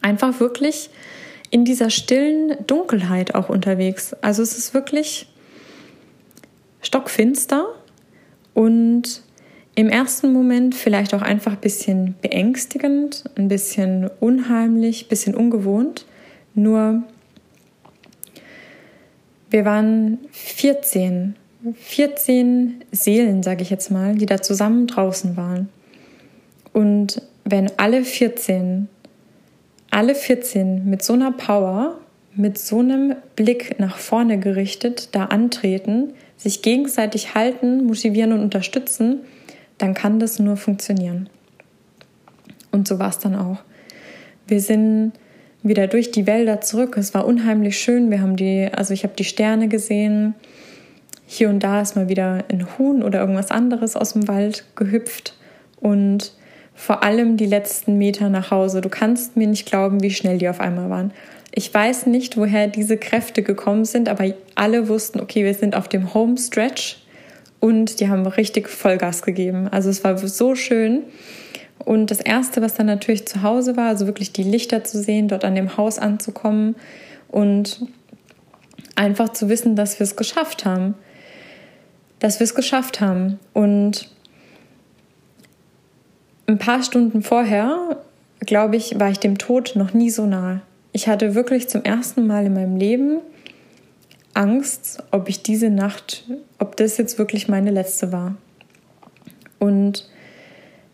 einfach 0.00 0.38
wirklich 0.40 0.90
in 1.50 1.64
dieser 1.64 1.90
stillen 1.90 2.56
Dunkelheit 2.66 3.34
auch 3.34 3.48
unterwegs. 3.48 4.14
Also 4.22 4.42
es 4.42 4.56
ist 4.56 4.74
wirklich 4.74 5.31
stockfinster 6.82 7.66
und 8.54 9.22
im 9.74 9.88
ersten 9.88 10.32
Moment 10.32 10.74
vielleicht 10.74 11.14
auch 11.14 11.22
einfach 11.22 11.52
ein 11.52 11.60
bisschen 11.60 12.14
beängstigend, 12.20 13.24
ein 13.36 13.48
bisschen 13.48 14.10
unheimlich, 14.20 15.06
ein 15.06 15.08
bisschen 15.08 15.34
ungewohnt. 15.34 16.04
Nur 16.54 17.02
wir 19.48 19.64
waren 19.64 20.18
14, 20.30 21.36
14 21.74 22.84
Seelen, 22.90 23.42
sage 23.42 23.62
ich 23.62 23.70
jetzt 23.70 23.90
mal, 23.90 24.14
die 24.14 24.26
da 24.26 24.42
zusammen 24.42 24.86
draußen 24.86 25.36
waren. 25.36 25.68
Und 26.72 27.22
wenn 27.44 27.70
alle 27.78 28.04
14, 28.04 28.88
alle 29.90 30.14
14 30.14 30.88
mit 30.88 31.02
so 31.02 31.12
einer 31.14 31.32
Power, 31.32 31.98
mit 32.34 32.58
so 32.58 32.78
einem 32.78 33.14
Blick 33.36 33.78
nach 33.78 33.98
vorne 33.98 34.38
gerichtet 34.38 35.14
da 35.14 35.26
antreten, 35.26 36.14
sich 36.42 36.62
gegenseitig 36.62 37.34
halten, 37.34 37.84
motivieren 37.86 38.32
und 38.32 38.40
unterstützen, 38.40 39.20
dann 39.78 39.94
kann 39.94 40.18
das 40.18 40.38
nur 40.38 40.56
funktionieren. 40.56 41.28
Und 42.70 42.88
so 42.88 42.98
war 42.98 43.10
es 43.10 43.18
dann 43.18 43.34
auch. 43.34 43.58
Wir 44.46 44.60
sind 44.60 45.12
wieder 45.62 45.86
durch 45.86 46.10
die 46.10 46.26
Wälder 46.26 46.60
zurück. 46.60 46.96
Es 46.96 47.14
war 47.14 47.26
unheimlich 47.26 47.78
schön. 47.78 48.10
Wir 48.10 48.20
haben 48.20 48.36
die, 48.36 48.68
also 48.72 48.92
ich 48.92 49.04
habe 49.04 49.14
die 49.16 49.24
Sterne 49.24 49.68
gesehen. 49.68 50.34
Hier 51.26 51.48
und 51.48 51.60
da 51.60 51.80
ist 51.80 51.96
mal 51.96 52.08
wieder 52.08 52.44
ein 52.50 52.66
Huhn 52.76 53.02
oder 53.02 53.20
irgendwas 53.20 53.50
anderes 53.50 53.96
aus 53.96 54.14
dem 54.14 54.28
Wald 54.28 54.64
gehüpft 54.74 55.36
und 55.80 56.32
vor 56.74 57.02
allem 57.02 57.36
die 57.36 57.46
letzten 57.46 57.96
Meter 57.98 58.28
nach 58.28 58.50
Hause. 58.50 58.80
Du 58.80 58.88
kannst 58.88 59.36
mir 59.36 59.46
nicht 59.46 59.66
glauben, 59.66 60.02
wie 60.02 60.10
schnell 60.10 60.38
die 60.38 60.48
auf 60.48 60.60
einmal 60.60 60.90
waren. 60.90 61.12
Ich 61.54 61.72
weiß 61.72 62.06
nicht, 62.06 62.38
woher 62.38 62.66
diese 62.66 62.96
Kräfte 62.96 63.42
gekommen 63.42 63.84
sind, 63.84 64.08
aber 64.08 64.34
alle 64.54 64.88
wussten, 64.88 65.20
okay, 65.20 65.44
wir 65.44 65.54
sind 65.54 65.74
auf 65.76 65.86
dem 65.86 66.14
Home 66.14 66.38
Stretch 66.38 67.02
und 67.60 68.00
die 68.00 68.08
haben 68.08 68.26
richtig 68.26 68.68
Vollgas 68.68 69.22
gegeben. 69.22 69.68
Also 69.68 69.90
es 69.90 70.02
war 70.02 70.16
so 70.16 70.54
schön. 70.54 71.02
Und 71.78 72.10
das 72.10 72.20
Erste, 72.20 72.62
was 72.62 72.74
dann 72.74 72.86
natürlich 72.86 73.26
zu 73.26 73.42
Hause 73.42 73.76
war, 73.76 73.88
also 73.88 74.06
wirklich 74.06 74.32
die 74.32 74.42
Lichter 74.44 74.82
zu 74.82 75.02
sehen, 75.02 75.28
dort 75.28 75.44
an 75.44 75.54
dem 75.54 75.76
Haus 75.76 75.98
anzukommen 75.98 76.74
und 77.28 77.86
einfach 78.94 79.28
zu 79.30 79.48
wissen, 79.48 79.76
dass 79.76 79.98
wir 79.98 80.04
es 80.04 80.16
geschafft 80.16 80.64
haben. 80.64 80.94
Dass 82.18 82.40
wir 82.40 82.44
es 82.44 82.54
geschafft 82.54 83.00
haben. 83.00 83.38
Und 83.52 84.08
ein 86.46 86.58
paar 86.58 86.82
Stunden 86.82 87.22
vorher, 87.22 87.98
glaube 88.40 88.76
ich, 88.76 88.98
war 88.98 89.10
ich 89.10 89.18
dem 89.18 89.38
Tod 89.38 89.72
noch 89.74 89.92
nie 89.92 90.10
so 90.10 90.24
nahe. 90.24 90.62
Ich 90.92 91.08
hatte 91.08 91.34
wirklich 91.34 91.68
zum 91.68 91.82
ersten 91.84 92.26
Mal 92.26 92.46
in 92.46 92.54
meinem 92.54 92.76
Leben 92.76 93.20
Angst, 94.34 95.02
ob 95.10 95.28
ich 95.28 95.42
diese 95.42 95.70
Nacht, 95.70 96.24
ob 96.58 96.76
das 96.76 96.96
jetzt 96.96 97.18
wirklich 97.18 97.48
meine 97.48 97.70
letzte 97.70 98.12
war. 98.12 98.36
Und 99.58 100.08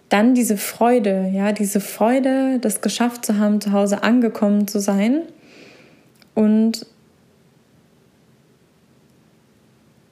dann 0.09 0.35
diese 0.35 0.57
Freude, 0.57 1.31
ja, 1.33 1.53
diese 1.53 1.81
Freude, 1.81 2.59
das 2.61 2.81
geschafft 2.81 3.27
zu 3.27 3.39
haben, 3.39 3.61
zu 3.61 3.73
Hause 3.73 4.03
angekommen 4.03 4.67
zu 4.67 4.81
sein 4.81 5.23
und 6.35 6.87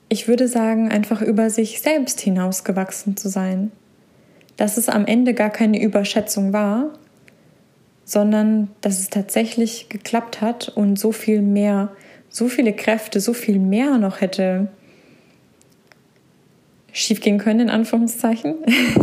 ich 0.09 0.29
würde 0.29 0.49
sagen, 0.49 0.91
einfach 0.91 1.21
über 1.23 1.51
sich 1.51 1.81
selbst 1.81 2.21
hinausgewachsen 2.21 3.17
zu 3.17 3.29
sein. 3.29 3.73
Dass 4.57 4.77
es 4.77 4.89
am 4.89 5.05
Ende 5.07 5.35
gar 5.35 5.51
keine 5.51 5.83
Überschätzung 5.83 6.53
war, 6.53 6.91
sondern 8.07 8.69
dass 8.81 9.01
es 9.01 9.11
tatsächlich 9.11 9.89
geklappt 9.89 10.41
hat 10.41 10.69
und 10.69 10.97
so 10.97 11.11
viel 11.11 11.43
mehr, 11.43 11.91
so 12.31 12.47
viele 12.47 12.73
Kräfte, 12.73 13.21
so 13.21 13.35
viel 13.35 13.59
mehr 13.59 13.99
noch 13.99 14.21
hätte 14.21 14.69
schiefgehen 16.93 17.39
können, 17.39 17.61
in 17.61 17.69
Anführungszeichen. 17.69 18.55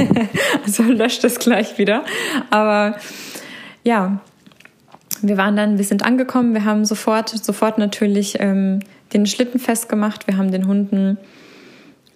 also 0.66 0.84
löscht 0.84 1.24
es 1.26 1.38
gleich 1.38 1.78
wieder. 1.78 2.06
Aber 2.50 2.96
ja, 3.84 4.22
wir 5.22 5.36
waren 5.36 5.58
dann, 5.58 5.78
wir 5.78 5.86
sind 5.86 6.04
angekommen, 6.04 6.54
wir 6.54 6.64
haben 6.64 6.86
sofort, 6.86 7.30
sofort 7.30 7.78
natürlich 7.78 8.38
ähm, 8.40 8.80
den 9.12 9.26
Schlitten 9.26 9.60
festgemacht, 9.60 10.28
wir 10.28 10.38
haben 10.38 10.52
den 10.52 10.66
Hunden 10.66 11.18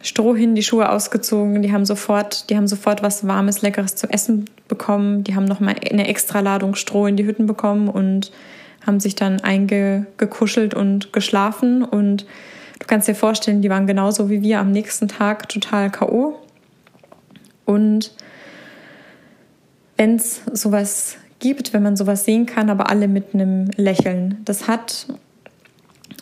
Stroh 0.02 0.36
hin, 0.36 0.54
die 0.54 0.64
Schuhe 0.64 0.90
ausgezogen, 0.90 1.62
die 1.62 1.74
haben 1.74 1.86
sofort, 1.86 2.50
die 2.50 2.56
haben 2.56 2.68
sofort 2.68 3.02
was 3.02 3.28
Warmes, 3.28 3.62
Leckeres 3.62 3.96
zu 3.96 4.08
essen 4.08 4.46
bekommen, 4.68 5.24
die 5.24 5.36
haben 5.36 5.46
nochmal 5.46 5.76
eine 5.90 6.08
extra 6.08 6.40
Ladung 6.40 6.76
Stroh 6.76 7.08
in 7.08 7.18
die 7.18 7.26
Hütten 7.26 7.48
bekommen 7.48 7.88
und 7.88 8.32
haben 8.86 9.00
sich 9.00 9.16
dann 9.16 9.42
eingekuschelt 9.42 10.74
und 10.74 11.12
geschlafen. 11.14 11.84
Und 11.84 12.26
du 12.80 12.88
kannst 12.88 13.08
dir 13.08 13.16
vorstellen, 13.16 13.62
die 13.62 13.70
waren 13.70 13.88
genauso 13.88 14.30
wie 14.30 14.42
wir 14.42 14.60
am 14.60 14.72
nächsten 14.72 15.08
Tag 15.08 15.50
total 15.50 15.92
K.O. 15.92 16.40
Und 17.66 18.14
wenn 19.98 20.16
es 20.16 20.42
sowas 20.54 21.18
gibt, 21.40 21.74
wenn 21.74 21.84
man 21.84 21.98
sowas 21.98 22.24
sehen 22.24 22.46
kann, 22.46 22.70
aber 22.70 22.90
alle 22.90 23.08
mit 23.08 23.34
einem 23.34 23.70
Lächeln, 23.76 24.42
das 24.46 24.68
hat, 24.68 25.08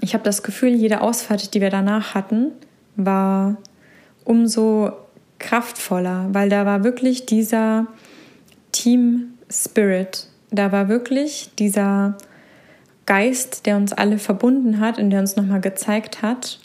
ich 0.01 0.13
habe 0.13 0.23
das 0.23 0.43
Gefühl, 0.43 0.73
jede 0.73 1.01
Ausfahrt, 1.01 1.53
die 1.53 1.61
wir 1.61 1.69
danach 1.69 2.15
hatten, 2.15 2.51
war 2.95 3.57
umso 4.23 4.91
kraftvoller, 5.39 6.29
weil 6.31 6.49
da 6.49 6.65
war 6.65 6.83
wirklich 6.83 7.25
dieser 7.25 7.87
Team 8.71 9.33
Spirit, 9.49 10.27
da 10.51 10.71
war 10.71 10.89
wirklich 10.89 11.51
dieser 11.59 12.15
Geist, 13.05 13.65
der 13.65 13.77
uns 13.77 13.93
alle 13.93 14.17
verbunden 14.17 14.79
hat 14.79 14.97
und 14.97 15.11
der 15.11 15.19
uns 15.19 15.35
nochmal 15.35 15.61
gezeigt 15.61 16.21
hat, 16.21 16.59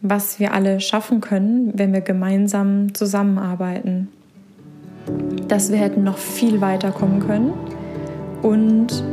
was 0.00 0.40
wir 0.40 0.52
alle 0.52 0.80
schaffen 0.80 1.20
können, 1.20 1.72
wenn 1.74 1.92
wir 1.92 2.00
gemeinsam 2.00 2.94
zusammenarbeiten. 2.94 4.08
Dass 5.46 5.70
wir 5.70 5.78
hätten 5.78 6.02
noch 6.02 6.18
viel 6.18 6.60
weiter 6.60 6.90
kommen 6.90 7.20
können 7.20 7.52
und 8.42 9.04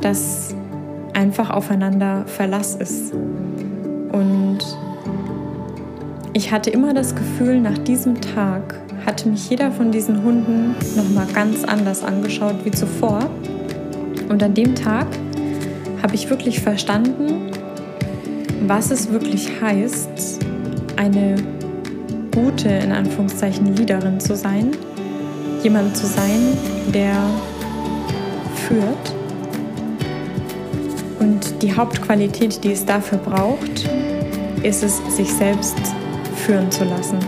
dass 0.00 0.54
einfach 1.12 1.50
aufeinander 1.50 2.26
Verlass 2.26 2.74
ist. 2.74 3.12
Und 3.12 4.60
ich 6.34 6.50
hatte 6.50 6.68
immer 6.70 6.92
das 6.92 7.14
Gefühl, 7.14 7.60
nach 7.60 7.78
diesem 7.78 8.20
Tag 8.20 8.74
hatte 9.06 9.28
mich 9.28 9.48
jeder 9.48 9.70
von 9.70 9.92
diesen 9.92 10.22
Hunden 10.24 10.74
nochmal 10.96 11.26
ganz 11.32 11.62
anders 11.62 12.02
angeschaut 12.02 12.56
wie 12.64 12.72
zuvor. 12.72 13.30
Und 14.28 14.42
an 14.42 14.52
dem 14.52 14.74
Tag 14.74 15.06
habe 16.02 16.16
ich 16.16 16.28
wirklich 16.28 16.60
verstanden, 16.60 17.52
was 18.66 18.90
es 18.90 19.12
wirklich 19.12 19.48
heißt, 19.60 20.40
eine 20.96 21.36
gute, 22.34 22.68
in 22.68 22.90
Anführungszeichen, 22.90 23.76
Leaderin 23.76 24.18
zu 24.18 24.34
sein. 24.34 24.72
Jemand 25.62 25.96
zu 25.96 26.06
sein, 26.06 26.58
der 26.92 27.14
führt. 28.66 29.14
Und 31.20 31.62
die 31.62 31.74
Hauptqualität, 31.74 32.64
die 32.64 32.72
es 32.72 32.84
dafür 32.84 33.18
braucht, 33.18 33.88
ist 34.62 34.82
es, 34.82 35.00
sich 35.14 35.32
selbst 35.32 35.76
führen 36.46 36.70
zu 36.70 36.84
lassen. 36.84 37.18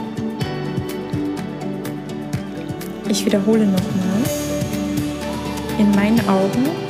Ich 3.09 3.25
wiederhole 3.25 3.67
nochmal. 3.67 4.23
In 5.79 5.91
meinen 5.93 6.21
Augen 6.29 6.87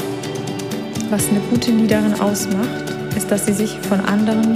was 1.11 1.29
eine 1.29 1.41
gute 1.51 1.71
Leaderin 1.71 2.15
ausmacht, 2.21 2.95
ist, 3.17 3.31
dass 3.31 3.47
sie 3.47 3.53
sich 3.53 3.71
von 3.81 4.01
anderen 4.01 4.55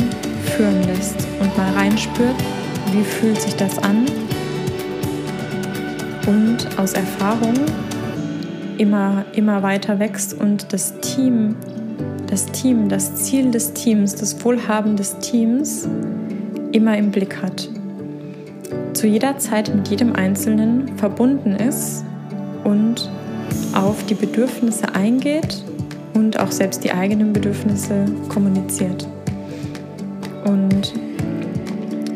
führen 0.57 0.83
lässt 0.85 1.17
und 1.41 1.57
mal 1.57 1.73
reinspürt, 1.75 2.35
wie 2.93 3.03
fühlt 3.03 3.41
sich 3.41 3.55
das 3.57 3.79
an 3.79 4.07
und 6.27 6.67
aus 6.79 6.93
Erfahrung 6.93 7.55
immer, 8.79 9.25
immer 9.33 9.63
weiter 9.63 9.99
wächst 9.99 10.35
und 10.35 10.73
das 10.73 10.99
Team, 11.01 11.57
das 12.27 12.47
Team, 12.47 12.89
das 12.89 13.15
Ziel 13.15 13.51
des 13.51 13.73
Teams, 13.73 14.15
das 14.15 14.45
Wohlhaben 14.45 14.97
des 14.97 15.19
Teams 15.19 15.89
immer 16.73 16.97
im 16.97 17.11
Blick 17.11 17.43
hat. 17.43 17.69
Zu 18.93 19.07
jeder 19.07 19.39
Zeit 19.39 19.75
mit 19.75 19.89
jedem 19.89 20.15
Einzelnen 20.15 20.97
verbunden 20.97 21.57
ist 21.57 22.05
und 22.65 23.11
auf 23.73 24.05
die 24.07 24.15
Bedürfnisse 24.15 24.95
eingeht 24.95 25.63
und 26.15 26.39
auch 26.39 26.51
selbst 26.51 26.85
die 26.85 26.93
eigenen 26.93 27.33
Bedürfnisse 27.33 28.05
kommuniziert. 28.29 29.07
Und 30.45 30.93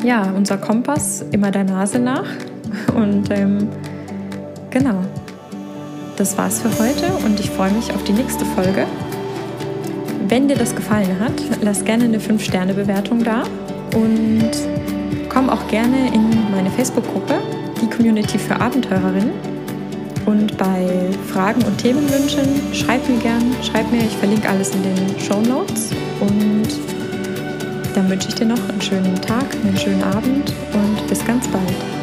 ja, 0.03 0.31
unser 0.35 0.57
Kompass 0.57 1.25
immer 1.31 1.51
der 1.51 1.63
Nase 1.63 1.99
nach. 1.99 2.27
Und 2.95 3.29
ähm, 3.31 3.67
genau, 4.69 5.01
das 6.17 6.37
war's 6.37 6.61
für 6.61 6.69
heute 6.79 7.07
und 7.25 7.39
ich 7.39 7.49
freue 7.49 7.71
mich 7.71 7.93
auf 7.93 8.03
die 8.03 8.13
nächste 8.13 8.45
Folge. 8.45 8.85
Wenn 10.27 10.47
dir 10.47 10.55
das 10.55 10.75
gefallen 10.75 11.19
hat, 11.19 11.33
lass 11.61 11.83
gerne 11.83 12.05
eine 12.05 12.19
5-Sterne-Bewertung 12.19 13.23
da 13.23 13.43
und 13.95 14.51
komm 15.29 15.49
auch 15.49 15.67
gerne 15.67 16.13
in 16.13 16.51
meine 16.51 16.69
Facebook-Gruppe, 16.69 17.39
die 17.81 17.89
Community 17.89 18.37
für 18.37 18.59
Abenteurerinnen 18.59 19.31
und 20.25 20.57
bei 20.57 20.87
Fragen 21.27 21.63
und 21.63 21.77
Themenwünschen 21.77 22.73
schreib 22.73 23.07
mir 23.07 23.17
gern, 23.19 23.55
schreib 23.63 23.91
mir, 23.91 24.01
ich 24.01 24.17
verlinke 24.17 24.49
alles 24.49 24.71
in 24.71 24.83
den 24.83 25.19
Show 25.19 25.39
Notes. 25.41 25.91
Und 26.19 26.67
dann 27.93 28.09
wünsche 28.09 28.29
ich 28.29 28.35
dir 28.35 28.45
noch 28.45 28.69
einen 28.69 28.81
schönen 28.81 29.15
Tag, 29.21 29.45
einen 29.63 29.77
schönen 29.77 30.03
Abend 30.03 30.51
und 30.73 31.07
bis 31.07 31.23
ganz 31.25 31.47
bald. 31.47 31.94